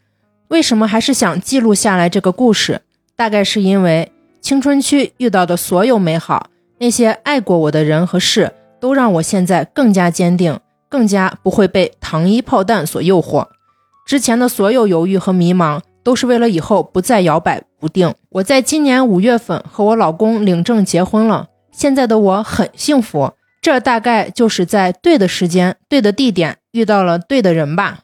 [0.47, 2.81] 为什么还是想记录下来这个故事？
[3.15, 6.47] 大概是因为青春期遇到的所有美好，
[6.79, 13.47] 那些爱过我的人和事，都让我现在更加坚定，更加不会被糖衣炮弹所诱惑。
[14.07, 18.13] 之前的所有犹豫和迷茫，都是为了以后不再摇摆不定。
[18.29, 23.33] 我在今年五月份和我老公领证结婚了，现在的我很幸福。
[23.63, 27.99] 这大概就是在对的时间、对的地点遇到了对的人吧。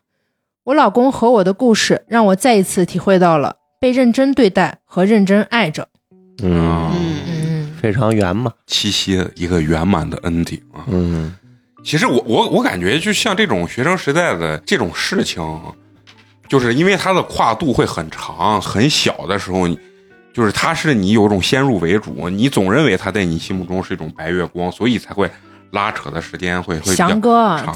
[0.63, 5.89] 我老公和我的故事，让我再一次体会到了被认真对待和认真爱着。
[6.41, 8.53] 嗯，嗯，嗯，非常圆满。
[8.67, 10.85] 七夕一个圆满的 ending 啊。
[10.87, 11.35] 嗯
[11.83, 15.43] 其实我我我感觉，就像这种学生时代的这种事情，
[16.47, 19.77] 就是因为它的跨度会很长，很小的时候，你
[20.33, 25.29] 就是他是你有一种先入为主，你总认为他在你心目中是一种白月光，所以才会
[25.71, 27.17] 拉扯的时间会会长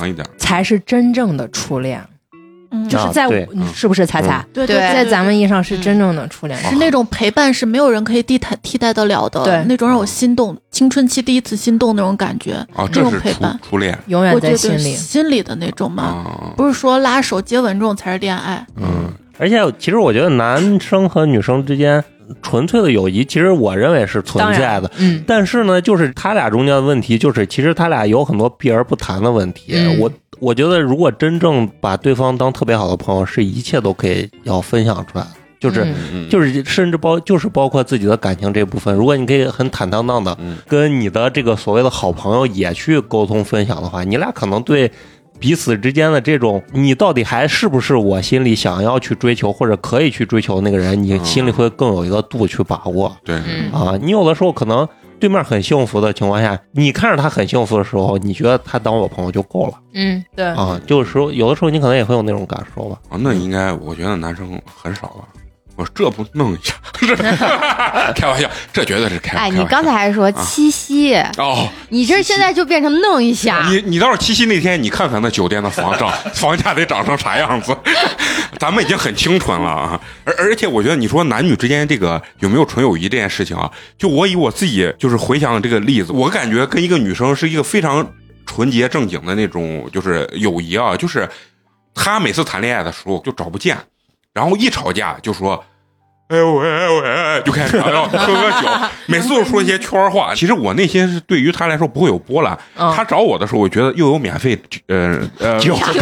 [0.07, 0.25] 一点。
[0.37, 2.03] 才是真正的初恋，
[2.71, 3.27] 嗯，就是在
[3.73, 4.45] 是不是彩彩？
[4.53, 5.81] 对对对，在咱们意义上是嗯。
[5.81, 6.59] 真正的初恋。
[6.59, 9.63] 是那种陪伴是没有人可以替代替代得了的，对。
[9.67, 13.97] 那种让我心动，青春期第一次心动那种感觉，啊，那种这是初陪伴，初恋。
[14.07, 14.95] 永远在心里。
[14.95, 19.11] 心里的那种嘛，啊，不是说拉手接吻这种才是恋爱，嗯。
[19.39, 22.03] 而且其实我觉得男生和女生之间
[22.41, 29.73] 纯粹的友谊，其实我认为是存在的。，嗯，但是呢，就是他俩中间的问题，就是其实他俩有很多避而不谈的问题。
[29.75, 35.87] 嗯我我觉得，如果真正把对方当特别好的朋友，是一切都可以要分享出来的，就是。
[36.29, 44.91] 就是甚至包就是包括自己的感情这部分，如果你可以很坦荡荡的嗯跟你的这个所谓的好朋友也去沟通分享的话，你俩可能对
[45.43, 53.99] 彼此之间的这种你到底还是不是我心里想要去追求或者可以去追求的那个人，你心里会更有一个度去把握对，嗯啊。
[54.01, 54.87] 你有的时候可能
[55.19, 60.79] 对面很幸福的情况下，你看着他很幸福的时候，你觉得他当我朋友就够了嗯，对，啊。
[60.87, 62.97] 就是说，有的时候你可能也会有那种感受吧。
[63.09, 65.27] 啊，那应该我觉得男生很少吧。
[65.75, 69.37] 我说这不弄一下，是开玩笑，这绝对是开。
[69.37, 77.75] 哎，你开玩笑刚才还说七夕，哦，你这现在就变成弄一下，你你到时候七夕那天，你看看那酒店的房涨 房价得涨成啥样子？
[78.59, 79.99] 咱们已经很清纯了啊！
[80.25, 88.07] 而而且我觉得你说男女之间这个有没有纯友谊这件事情啊，就我以我自己就是回想这个例子，我感觉跟一个女生是一个非常
[88.45, 91.27] 纯洁正经的那种就是友谊啊，就是
[91.95, 93.75] 她每次谈恋爱的时候就找不见，
[94.33, 95.63] 然后一吵架就说。
[96.29, 98.67] 哎喂哎喂，就开始要喝喝酒，
[99.05, 100.33] 每次都说一些圈话。
[100.33, 102.57] 其实我内心是对于他来说不会有波澜。
[102.75, 104.57] 嗯他找我的时候，我觉得又有免费
[104.87, 105.99] 呃呃酒可以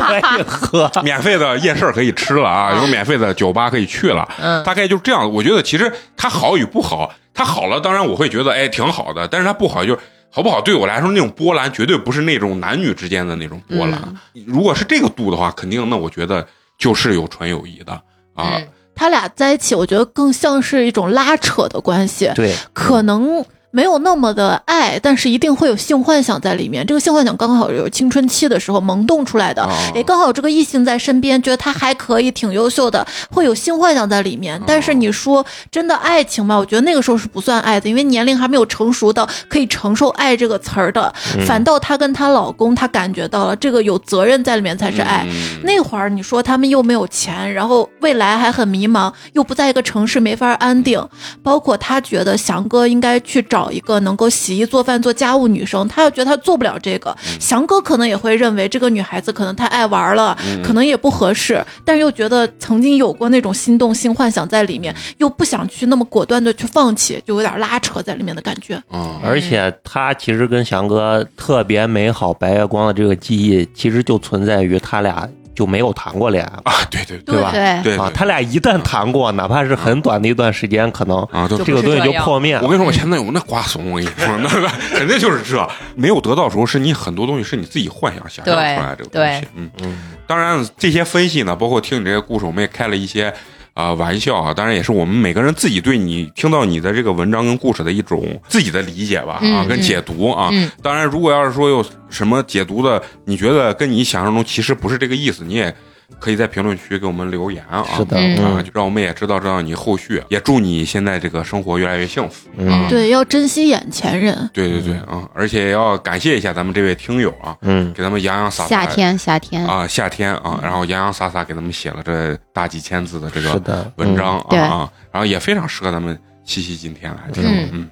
[0.48, 5.30] 喝， 免费的夜市可以吃了啊，有免费的酒吧可以去了，嗯大概就是这样。
[5.34, 14.00] 我觉得其实他好与不好，他好了，当然我会觉得哎挺好的，但是他不好就是好不好对我来说那种波澜绝对不是那种男女之间的那种波澜。
[14.46, 18.02] 如果是这个度的话，肯定那我觉得就是有纯友谊的
[18.36, 18.58] 啊。
[18.58, 26.86] 嗯他俩在一起，我觉得更像是一种拉扯的关系，对，可能没有那么的爱，但是一定会有性幻想在里面。
[26.86, 34.62] 这个性幻想刚好有青春期的时候萌动出来的，啊哎，刚好有这个异性在身边，觉得他还可以，挺优秀的，会有性幻想在里面。
[34.68, 41.14] 但是你说真的爱情嘛，我觉得那个时候是不算爱的，因为年龄还没有成熟到可以承受“爱”这个词儿的。
[41.46, 45.26] 反倒她跟她老公，她感觉到了这个有责任在里面才是爱。
[45.28, 51.02] 嗯那会儿你说他们又没有钱，然后未来还很迷茫，又不在一个城市，没法安定。
[51.44, 57.16] 包括她觉得翔哥应该去找一个能够洗衣做饭、做家务女生，他又觉得他做不了这个。
[57.40, 68.82] 翔哥可能也会认为这个女孩子可能太爱玩了，可能也不合适，但是又觉得曾经有过那种心动、性幻想在里面，又不想去那么果断的去放弃，就有点拉扯在里面的感觉。
[68.92, 78.12] 嗯而且他其实跟翔哥特别美好白月光的这个记忆，其实就存在于他俩就没有谈过恋爱啊，对对对吧对，对啊。
[78.14, 82.62] 他俩一旦谈过，哪怕是很短的一段时间，可能啊，就这个东西就破灭了。
[82.64, 89.48] 我跟你说，我前男友那瓜怂，我跟你说，那个肯定就是这，没有得到的时候，是你很多东西是你自己幻想想象出来这个东西。
[89.56, 93.34] 嗯，嗯，当然这些分析呢，包括听你这个故事，我们也开了一些
[93.74, 100.50] 啊、玩笑啊，当然也是我们每个人自己对你听到你的这个文章跟故事的一种自己的理解吧，啊，嗯跟解读啊。
[100.52, 105.74] 嗯当然，如果要是说有什么解读的，你觉得跟你想象中其实不是这个意思，你也
[106.20, 107.86] 可以在评论区给我们留言啊。
[107.96, 112.50] 是的，嗯啊，让我们也知道知道你后续，也祝你现在这个生活越来越幸福。
[112.58, 114.50] 嗯对，要珍惜眼前人。
[114.54, 127.44] 对对对啊，而且要感谢一下咱们这位听友啊，嗯，给咱们洋洋洒洒夏天夏天，啊，夏天啊，然后洋洋洒洒给咱们写了这大几千字的这个是的，文章啊啊，然后也非常适合咱们七夕今天来听。
[127.44, 127.90] 嗯嗯，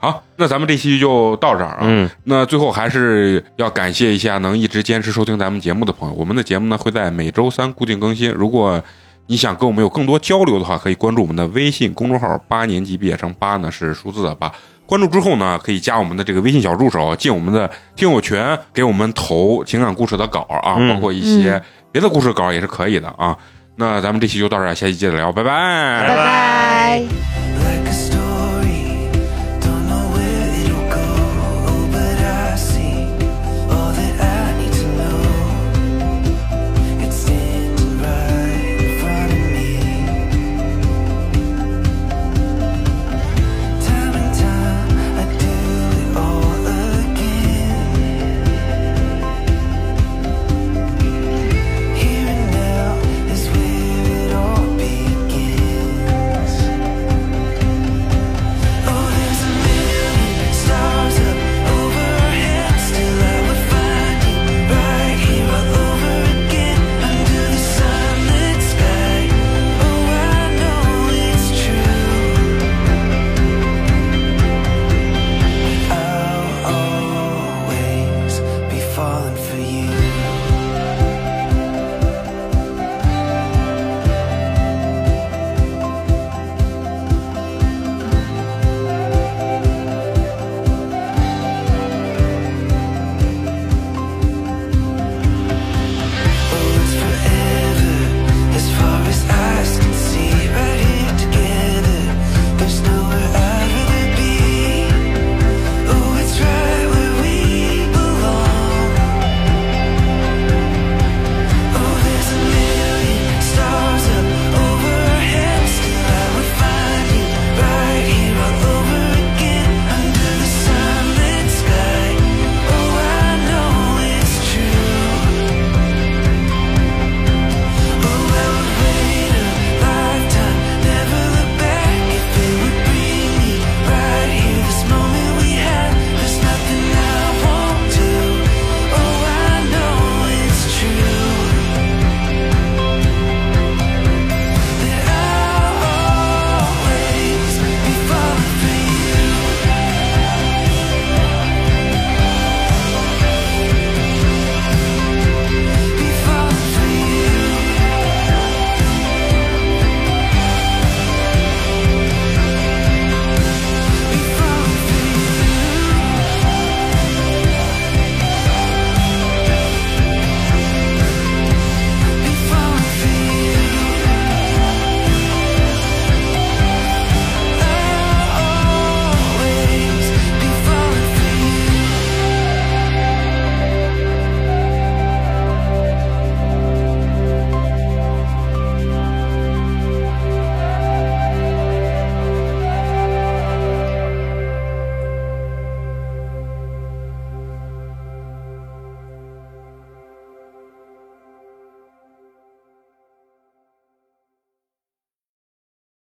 [0.00, 1.78] 好，那咱们这期就到这儿啊。
[1.82, 6.14] 嗯，那最后还是要感谢一下能一直坚持收听咱们节目的朋友。
[6.14, 8.30] 我们的节目呢会在每周三固定更新。
[8.30, 8.80] 如果
[9.26, 14.50] 你想跟我们有更多交流的话，可以关注我们的微信公众号“八年级毕业生”，八呢是数字的八。
[14.86, 18.42] 关注之后呢，可以加我们的这个微信小助手，进我们的听友群，
[18.72, 21.60] 给我们投情感故事的稿啊，嗯包括一些
[21.92, 23.36] 别的故事稿也是可以的啊。
[23.76, 27.02] 那咱们这期就到这儿，下期接着聊，拜拜拜拜。